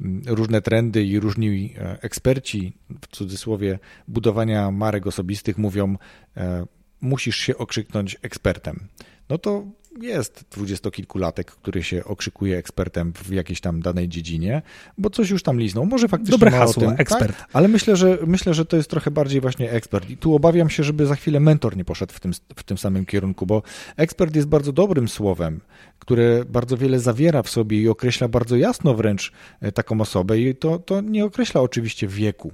[0.00, 2.72] mm, różne trendy i różni e, eksperci,
[3.02, 3.78] w cudzysłowie,
[4.08, 5.96] budowania marek osobistych mówią,
[6.36, 6.66] e,
[7.00, 8.88] musisz się okrzyknąć ekspertem.
[9.28, 9.66] No to
[10.00, 14.62] jest dwudziestokilkulatek, który się okrzykuje ekspertem w jakiejś tam danej dziedzinie,
[14.98, 15.86] bo coś już tam liznął.
[15.86, 17.38] Może faktycznie Dobre ma hasło, o tym, ekspert.
[17.38, 17.48] Tak?
[17.52, 20.10] Ale myślę że, myślę, że to jest trochę bardziej właśnie ekspert.
[20.10, 23.06] I tu obawiam się, żeby za chwilę mentor nie poszedł w tym, w tym samym
[23.06, 23.62] kierunku, bo
[23.96, 25.60] ekspert jest bardzo dobrym słowem,
[25.98, 30.56] które bardzo wiele zawiera w sobie i określa bardzo jasno wręcz e, taką osobę i
[30.56, 32.52] to, to nie określa oczywiście wieku,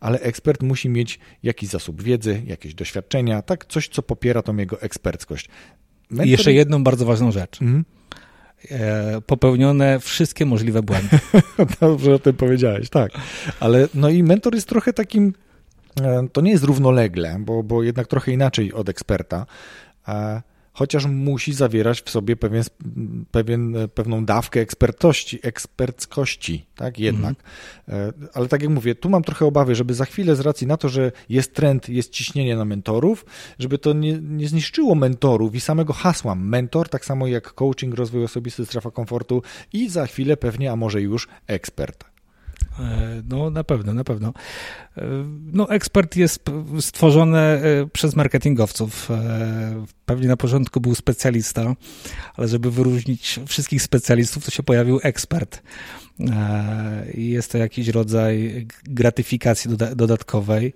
[0.00, 4.80] ale ekspert musi mieć jakiś zasób wiedzy, jakieś doświadczenia, tak coś, co popiera tą jego
[4.80, 5.48] eksperckość.
[6.10, 6.26] Mentor...
[6.26, 7.62] I jeszcze jedną bardzo ważną rzecz.
[7.62, 7.84] Mhm.
[8.70, 11.18] E, popełnione wszystkie możliwe błędy.
[11.80, 13.12] Dobrze o tym powiedziałeś, tak.
[13.60, 15.32] Ale no i mentor jest trochę takim,
[16.00, 19.46] e, to nie jest równolegle, bo, bo jednak trochę inaczej od eksperta
[20.76, 22.64] chociaż musi zawierać w sobie pewien,
[23.30, 27.34] pewien, pewną dawkę ekspertości, eksperckości, tak jednak.
[27.88, 28.12] Mm.
[28.34, 30.88] Ale tak jak mówię, tu mam trochę obawy, żeby za chwilę z racji na to,
[30.88, 33.24] że jest trend, jest ciśnienie na mentorów,
[33.58, 38.24] żeby to nie, nie zniszczyło mentorów i samego hasła mentor, tak samo jak coaching, rozwój
[38.24, 42.15] osobisty, strefa komfortu i za chwilę pewnie, a może już ekspert.
[42.78, 44.32] E, no, na pewno, na pewno.
[44.96, 45.02] E,
[45.52, 46.44] no, ekspert jest
[46.80, 49.08] stworzony e, przez marketingowców.
[50.06, 51.74] Pewnie na początku był specjalista,
[52.34, 55.62] ale żeby wyróżnić wszystkich specjalistów, to się pojawił ekspert.
[57.14, 60.74] Jest to jakiś rodzaj gratyfikacji dodatkowej.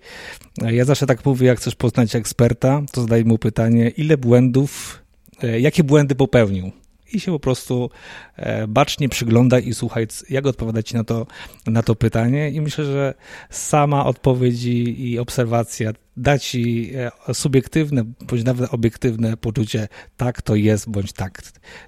[0.63, 5.03] Ja zawsze tak mówię, jak chcesz poznać eksperta, to zadaj mu pytanie, ile błędów,
[5.43, 6.73] jakie błędy popełnił
[7.13, 7.91] i się po prostu
[8.37, 11.27] e, bacznie przygląda i słuchaj, jak odpowiadać na to,
[11.67, 12.51] na to pytanie.
[12.51, 13.15] I myślę, że
[13.51, 16.93] sama odpowiedź i obserwacja da ci
[17.29, 21.43] e, subiektywne, bądź nawet obiektywne poczucie, tak to jest, bądź tak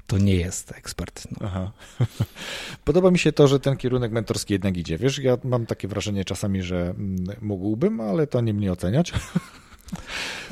[0.06, 1.28] to nie jest ekspert.
[1.30, 1.46] No.
[1.46, 1.72] Aha.
[2.84, 4.98] Podoba mi się to, że ten kierunek mentorski jednak idzie.
[4.98, 9.12] Wiesz, ja mam takie wrażenie czasami, że mm, mógłbym, ale to nie mnie oceniać.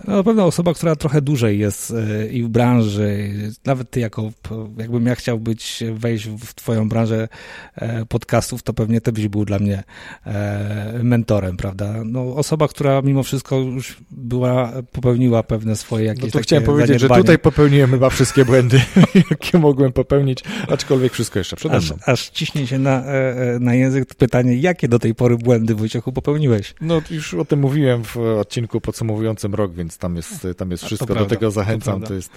[0.07, 3.33] No, na pewno osoba, która trochę dłużej jest e, i w branży,
[3.65, 4.31] nawet ty jako,
[4.79, 7.29] jakbym ja chciał być, wejść w twoją branżę
[7.75, 9.83] e, podcastów, to pewnie ty byś był dla mnie
[10.27, 11.95] e, mentorem, prawda?
[12.05, 17.01] No, osoba, która mimo wszystko już była, popełniła pewne swoje jakieś No to chciałem powiedzieć,
[17.01, 18.81] że tutaj popełniłem chyba wszystkie błędy,
[19.31, 21.95] jakie mogłem popełnić, aczkolwiek wszystko jeszcze przede mną.
[22.01, 23.05] Aż, aż ciśnie się na,
[23.61, 26.75] na język pytanie, jakie do tej pory błędy, Wojciechu, popełniłeś?
[26.81, 31.15] No już o tym mówiłem w odcinku podsumowującym rok, więc tam jest, tam jest wszystko.
[31.15, 32.01] Do tego zachęcam.
[32.01, 32.31] To, to, jest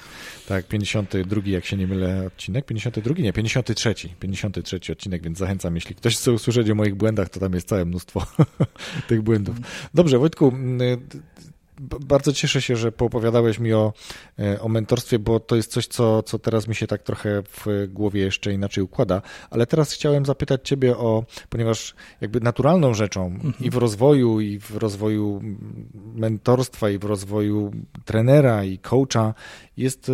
[0.48, 2.66] tak, 52, jak się nie mylę, odcinek.
[2.66, 3.16] 52?
[3.20, 3.96] Nie, 53.
[4.20, 5.76] 53 odcinek, więc zachęcam.
[5.76, 8.26] Jeśli ktoś chce usłyszeć o moich błędach, to tam jest całe mnóstwo
[9.10, 9.56] tych błędów.
[9.94, 10.54] Dobrze, Wojtku,
[11.82, 13.94] bardzo cieszę się, że poopowiadałeś mi o,
[14.40, 17.88] e, o mentorstwie, bo to jest coś, co, co teraz mi się tak trochę w
[17.90, 19.22] głowie jeszcze inaczej układa.
[19.50, 23.54] Ale teraz chciałem zapytać Ciebie o, ponieważ jakby naturalną rzeczą mhm.
[23.60, 25.42] i w rozwoju, i w rozwoju
[26.16, 27.72] mentorstwa, i w rozwoju
[28.06, 29.34] trenera i coacha
[29.78, 30.14] jest e,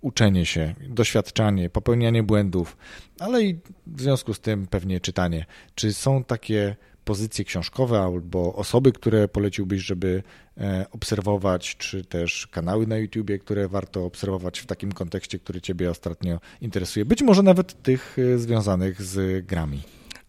[0.00, 2.76] uczenie się, doświadczanie, popełnianie błędów,
[3.18, 3.54] ale i
[3.86, 5.46] w związku z tym pewnie czytanie.
[5.74, 10.22] Czy są takie pozycje książkowe albo osoby, które poleciłbyś, żeby
[10.58, 15.90] e, obserwować, czy też kanały na YouTubie, które warto obserwować w takim kontekście, który Ciebie
[15.90, 17.04] ostatnio interesuje?
[17.04, 19.82] Być może nawet tych e, związanych z grami.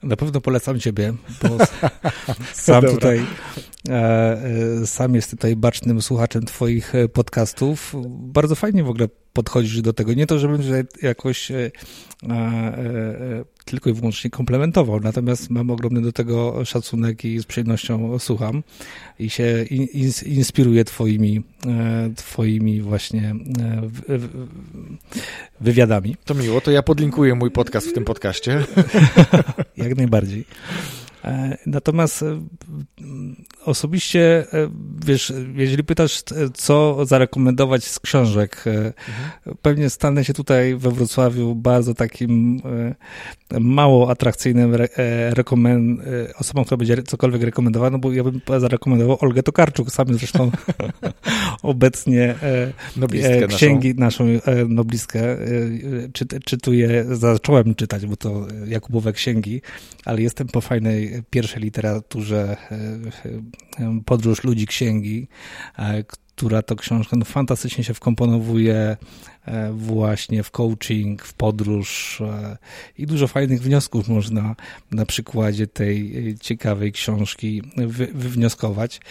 [0.03, 1.57] Na pewno polecam Ciebie, bo
[2.53, 3.25] sam tutaj
[3.89, 4.41] e,
[4.85, 7.95] sam jest tutaj bacznym słuchaczem Twoich podcastów.
[8.09, 10.13] Bardzo fajnie w ogóle podchodzisz do tego.
[10.13, 10.61] Nie to, żebym
[11.01, 11.71] jakoś e,
[12.29, 18.19] e, e, tylko i wyłącznie komplementował, natomiast mam ogromny do tego szacunek i z przyjemnością
[18.19, 18.63] słucham
[19.19, 19.87] i się in,
[20.25, 24.47] inspiruję twoimi, e, twoimi właśnie e, w, w,
[25.61, 26.15] wywiadami.
[26.25, 28.63] To miło, to ja podlinkuję mój podcast w tym podcaście.
[29.77, 30.45] Jak najbardziej.
[31.23, 32.39] E, natomiast e,
[33.65, 34.69] osobiście, e,
[35.05, 38.93] wiesz, jeżeli pytasz, co zarekomendować z książek, mhm.
[39.61, 42.61] pewnie stanę się tutaj we Wrocławiu bardzo takim
[43.59, 44.75] mało atrakcyjnym
[45.29, 46.01] rekomen
[46.39, 50.51] osobą, która będzie cokolwiek rekomendowana, no bo ja bym zarekomendował Olgę Tokarczuk, sam zresztą
[51.63, 52.35] obecnie
[52.97, 55.37] noblistkę księgi naszą, naszą noblistkę
[56.13, 59.61] czy, czytuję, zacząłem czytać, bo to Jakubowe księgi,
[60.05, 62.75] ale jestem po fajnej pierwszej literaturze e,
[63.79, 65.27] e, Podróż ludzi księgi,
[65.77, 68.97] e, która to książka no, fantastycznie się wkomponowuje
[69.73, 72.57] właśnie w coaching, w podróż e,
[72.97, 74.55] i dużo fajnych wniosków można
[74.91, 79.01] na przykładzie tej e, ciekawej książki wy, wywnioskować.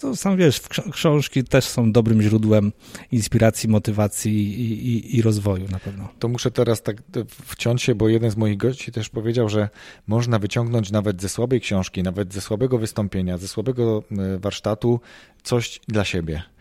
[0.00, 0.60] To sam wiesz,
[0.92, 2.72] książki też są dobrym źródłem
[3.12, 6.08] inspiracji, motywacji i, i, i rozwoju na pewno.
[6.18, 6.96] To muszę teraz tak
[7.46, 9.68] wciąć się, bo jeden z moich gości też powiedział, że
[10.06, 14.02] można wyciągnąć nawet ze słabej książki, nawet ze słabego wystąpienia, ze słabego
[14.40, 15.00] warsztatu
[15.42, 16.51] coś dla siebie.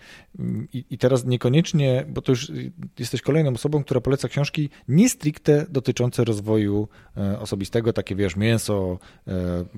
[0.74, 2.52] I, I, teraz niekoniecznie, bo to już
[3.00, 6.88] jesteś kolejną osobą, która poleca książki nie stricte dotyczące rozwoju
[7.18, 9.32] e, osobistego, takie wiesz, mięso, e,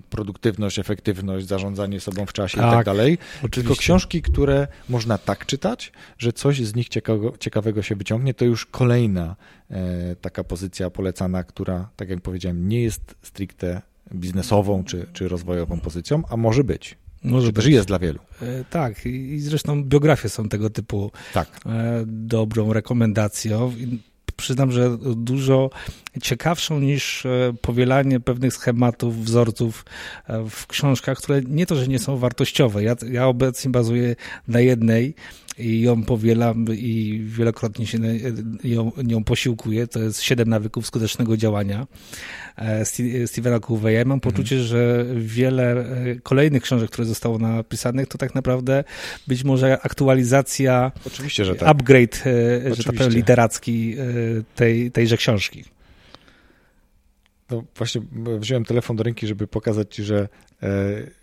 [0.09, 3.17] produktywność, efektywność, zarządzanie sobą w czasie tak, i tak dalej.
[3.37, 3.61] Oczywiście.
[3.61, 8.45] Tylko książki, które można tak czytać, że coś z nich ciekawego, ciekawego się wyciągnie, to
[8.45, 9.35] już kolejna
[9.69, 13.81] e, taka pozycja polecana, która, tak jak powiedziałem, nie jest stricte
[14.15, 16.97] biznesową czy, czy rozwojową pozycją, a może być.
[17.23, 17.65] Może być.
[17.65, 18.19] jest dla wielu.
[18.41, 21.47] E, tak, i zresztą biografie są tego typu tak.
[21.65, 23.73] E, dobrą rekomendacją.
[24.35, 25.69] Przyznam, że dużo
[26.21, 29.85] ciekawszą niż e, powielanie pewnych schematów, wzorców
[30.49, 32.83] w książkach, które nie to, że nie są wartościowe.
[32.83, 34.15] Ja, ja obecnie bazuję
[34.47, 35.15] na jednej
[35.57, 37.97] i ją powielam i wielokrotnie się
[38.63, 39.87] ją, nią posiłkuję.
[39.87, 41.87] To jest Siedem nawyków skutecznego działania
[42.55, 42.85] e,
[43.27, 43.93] Stevena Coveya.
[43.95, 44.19] Ja mam mhm.
[44.19, 48.83] poczucie, że wiele e, kolejnych książek, które zostało napisanych, to tak naprawdę
[49.27, 51.69] być może aktualizacja, Oczywiście, że tak.
[51.69, 52.23] upgrade,
[52.57, 52.75] Oczywiście.
[52.75, 53.95] że tak powiem, literacki
[54.55, 55.63] tej, tejże książki.
[57.53, 58.01] No właśnie
[58.39, 60.29] wziąłem telefon do ręki, żeby pokazać ci, że
[60.63, 60.67] e,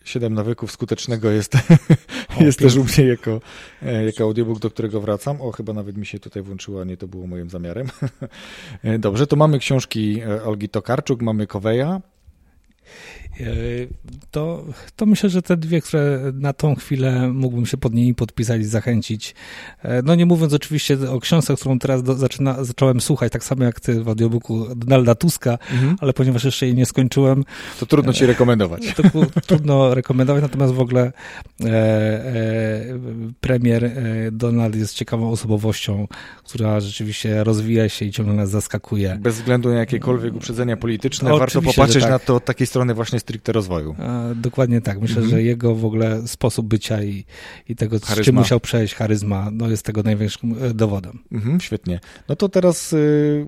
[0.05, 1.55] siedem nawyków skutecznego jest,
[2.41, 3.41] o, jest też u mnie jako,
[3.83, 5.41] e, jako audiobook, do którego wracam.
[5.41, 7.87] O, chyba nawet mi się tutaj włączyło, a nie to było moim zamiarem.
[8.83, 12.01] E, dobrze, to mamy książki Olgi Tokarczuk, mamy Koweja,
[14.30, 14.64] to,
[14.97, 18.64] to myślę, że te dwie, które na tą chwilę mógłbym się pod nimi podpisać i
[18.64, 19.34] zachęcić.
[19.82, 23.64] E, no nie mówiąc oczywiście o książce, którą teraz do, zaczyna, zacząłem słuchać, tak samo
[23.64, 25.97] jak ty w audiobooku Donalda Tuska, mhm.
[26.01, 27.45] ale ponieważ jeszcze jej nie skończyłem.
[27.80, 28.95] To trudno ci rekomendować.
[28.95, 29.03] To
[29.41, 31.12] trudno rekomendować, natomiast w ogóle
[31.61, 32.84] e, e,
[33.41, 33.93] premier e,
[34.32, 36.09] Donald jest ciekawą osobowością,
[36.45, 39.18] która rzeczywiście rozwija się i ciągle nas zaskakuje.
[39.20, 42.12] Bez względu na jakiekolwiek uprzedzenia polityczne, warto popatrzeć tak.
[42.12, 43.95] na to od takiej strony właśnie stricte rozwoju.
[43.99, 45.01] A, dokładnie tak.
[45.01, 45.31] Myślę, mhm.
[45.31, 47.24] że jego w ogóle sposób bycia i,
[47.68, 48.22] i tego, charyzma.
[48.22, 51.18] z czym musiał przejść, charyzma, no jest tego największym e, dowodem.
[51.33, 52.01] Mhm, świetnie.
[52.28, 53.47] No to teraz y,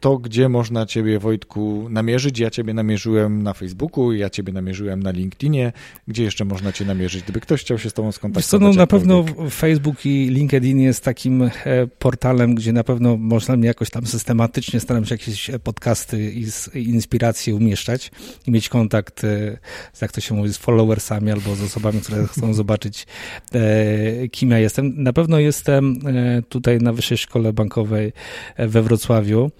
[0.00, 2.38] to, gdzie można Ciebie, Wojtku, namierzyć.
[2.38, 5.72] Ja Ciebie namierzyłem na Facebooku, ja Ciebie namierzyłem na LinkedInie.
[6.08, 8.46] Gdzie jeszcze można Cię namierzyć, gdyby ktoś chciał się z Tobą skontaktować?
[8.46, 11.50] Co, no, na pewno Facebook i LinkedIn jest takim e,
[11.98, 17.54] portalem, gdzie na pewno można mnie jakoś tam systematycznie staram się jakieś podcasty i, inspiracje
[17.54, 18.10] umieszczać
[18.46, 19.58] i mieć kontakt, e,
[19.92, 23.06] z, jak to się mówi, z followersami albo z osobami, które chcą zobaczyć,
[23.54, 25.02] e, kim ja jestem.
[25.02, 26.00] Na pewno jestem
[26.48, 28.12] tutaj na Wyższej Szkole Bankowej
[28.58, 29.50] we Wrocławiu.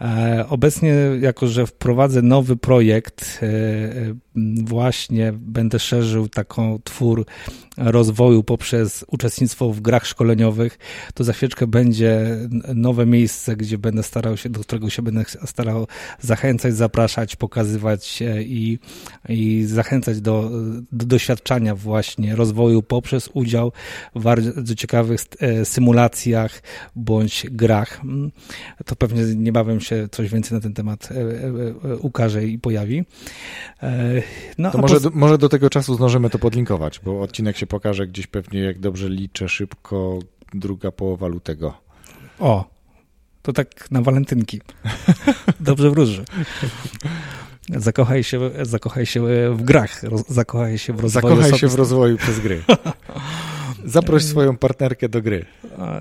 [0.00, 4.14] E, obecnie, jako że wprowadzę nowy projekt, e, e,
[4.64, 7.26] właśnie będę szerzył taką twór
[7.76, 10.78] rozwoju poprzez uczestnictwo w grach szkoleniowych,
[11.14, 12.36] to za chwileczkę będzie
[12.74, 15.86] nowe miejsce, gdzie będę starał się, do którego się będę starał
[16.20, 18.78] zachęcać, zapraszać, pokazywać i,
[19.28, 20.50] i zachęcać do,
[20.92, 23.72] do doświadczania właśnie rozwoju poprzez udział
[24.14, 25.20] w bardzo ciekawych
[25.64, 26.62] symulacjach
[26.96, 28.00] bądź grach.
[28.86, 33.04] To pewnie niebawem się coś więcej na ten temat e, e, e, ukaże i pojawi.
[34.58, 35.00] No, to może, po...
[35.00, 38.78] do, może do tego czasu zdążymy to podlinkować, bo odcinek się pokaże gdzieś pewnie, jak
[38.78, 40.18] dobrze liczę, szybko
[40.54, 41.74] druga połowa lutego.
[42.38, 42.64] O,
[43.42, 44.60] to tak na walentynki.
[45.60, 46.24] Dobrze wróży.
[47.68, 49.22] Zakochaj się, zakochaj się
[49.54, 51.36] w grach, zakochaj się w rozwoju.
[51.36, 52.62] Zakochaj się w rozwoju przez gry.
[53.84, 55.46] Zaproś swoją partnerkę do gry.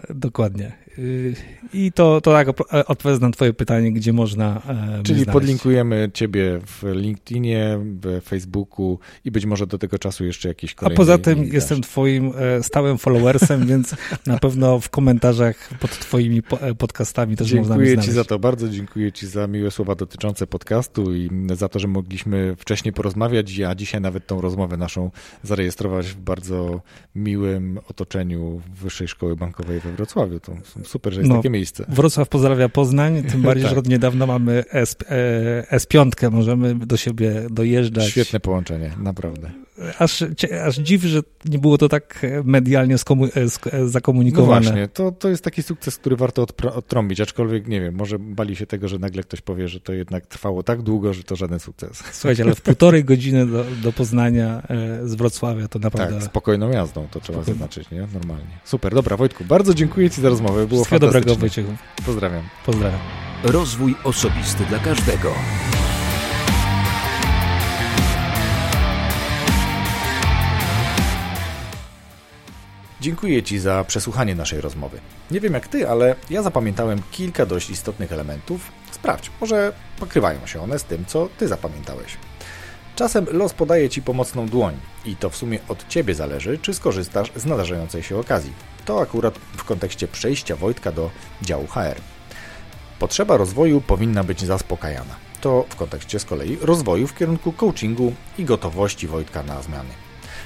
[0.10, 0.72] Dokładnie.
[1.00, 1.34] Y,
[1.74, 4.62] I to, to tak e, odpowiedz na twoje pytanie, gdzie można
[5.00, 10.48] e, Czyli podlinkujemy ciebie w LinkedInie, w Facebooku i być może do tego czasu jeszcze
[10.48, 15.70] jakiś kolejny A poza tym jestem twoim e, stałym followersem, więc na pewno w komentarzach
[15.80, 16.42] pod twoimi
[16.78, 19.96] podcastami też dziękuję można mnie Dziękuję ci za to, bardzo dziękuję ci za miłe słowa
[19.96, 25.12] dotyczące podcastu i za to, że mogliśmy wcześniej porozmawiać, a dzisiaj nawet tą rozmowę naszą
[25.44, 26.82] zarejestrować w bardzo
[27.16, 30.40] miłym otoczeniu Wyższej Szkoły Bankowej we Wrocławiu.
[30.40, 30.54] To
[30.84, 31.86] super, że jest no, takie miejsce.
[31.90, 33.74] Wrocław pozdrawia Poznań, tym bardziej, tak.
[33.74, 38.10] że od niedawna mamy S, e, S5, możemy do siebie dojeżdżać.
[38.10, 39.64] Świetne połączenie, naprawdę
[40.00, 40.24] aż,
[40.66, 43.30] aż dziw, że nie było to tak medialnie skomu-
[43.72, 44.56] e, e, zakomunikowane.
[44.56, 46.46] No właśnie, to, to jest taki sukces, który warto
[46.76, 50.26] odtrąbić, aczkolwiek nie wiem, może bali się tego, że nagle ktoś powie, że to jednak
[50.26, 52.04] trwało tak długo, że to żaden sukces.
[52.12, 56.16] Słuchajcie, ale w półtorej godziny do, do Poznania e, z Wrocławia to naprawdę...
[56.16, 57.44] Tak, spokojną jazdą, to trzeba Spokojno.
[57.60, 58.08] zaznaczyć, nie?
[58.14, 58.60] Normalnie.
[58.66, 61.72] Super, dobra Wojtku, bardzo dziękuję Ci za rozmowę, było Wszystkiego dobrego Wojciechu.
[62.06, 62.44] Pozdrawiam.
[62.66, 63.00] Pozdrawiam.
[63.44, 65.34] Rozwój osobisty dla każdego.
[73.04, 75.00] Dziękuję Ci za przesłuchanie naszej rozmowy.
[75.32, 78.72] Nie wiem jak Ty, ale ja zapamiętałem kilka dość istotnych elementów.
[78.92, 82.18] Sprawdź, może pokrywają się one z tym, co Ty zapamiętałeś.
[82.96, 87.32] Czasem los podaje Ci pomocną dłoń i to w sumie od Ciebie zależy, czy skorzystasz
[87.36, 88.54] z nadarzającej się okazji.
[88.86, 91.10] To akurat w kontekście przejścia Wojtka do
[91.42, 92.02] działu HR.
[93.00, 95.16] Potrzeba rozwoju powinna być zaspokajana.
[95.42, 100.03] To w kontekście z kolei rozwoju w kierunku coachingu i gotowości Wojtka na zmiany.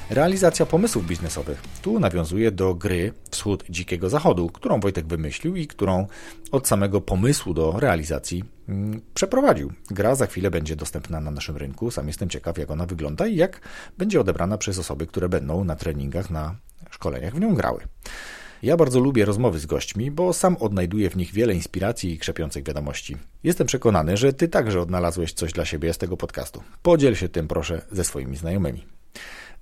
[0.10, 1.62] Realizacja pomysłów biznesowych.
[1.82, 6.08] Tu nawiązuje do gry Wschód Dzikiego Zachodu, którą Wojtek wymyślił i którą
[6.52, 9.74] od samego pomysłu do realizacji mm, przeprowadził.
[9.90, 11.92] Gra za chwilę będzie dostępna na naszym rynku.
[11.92, 13.62] Sam jestem ciekaw, jak ona wygląda i jak
[13.98, 16.56] będzie odebrana przez osoby, które będą na treningach, na
[16.90, 17.82] szkoleniach w nią grały.
[18.64, 22.64] Ja bardzo lubię rozmowy z gośćmi, bo sam odnajduję w nich wiele inspiracji i krzepiących
[22.64, 23.18] wiadomości.
[23.44, 26.64] Jestem przekonany, że Ty także odnalazłeś coś dla siebie z tego podcastu.
[26.82, 28.97] Podziel się tym proszę ze swoimi znajomymi.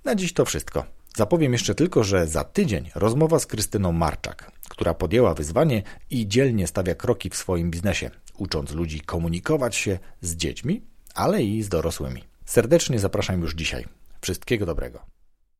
[0.06, 0.84] Na dziś to wszystko.
[1.16, 6.66] Zapowiem jeszcze tylko, że za tydzień rozmowa z Krystyną Marczak, która podjęła wyzwanie i dzielnie
[6.66, 10.82] stawia kroki w swoim biznesie, ucząc ludzi komunikować się z dziećmi,
[11.14, 12.24] ale i z dorosłymi.
[12.44, 13.84] Serdecznie zapraszam już dzisiaj.
[14.20, 15.15] Wszystkiego dobrego.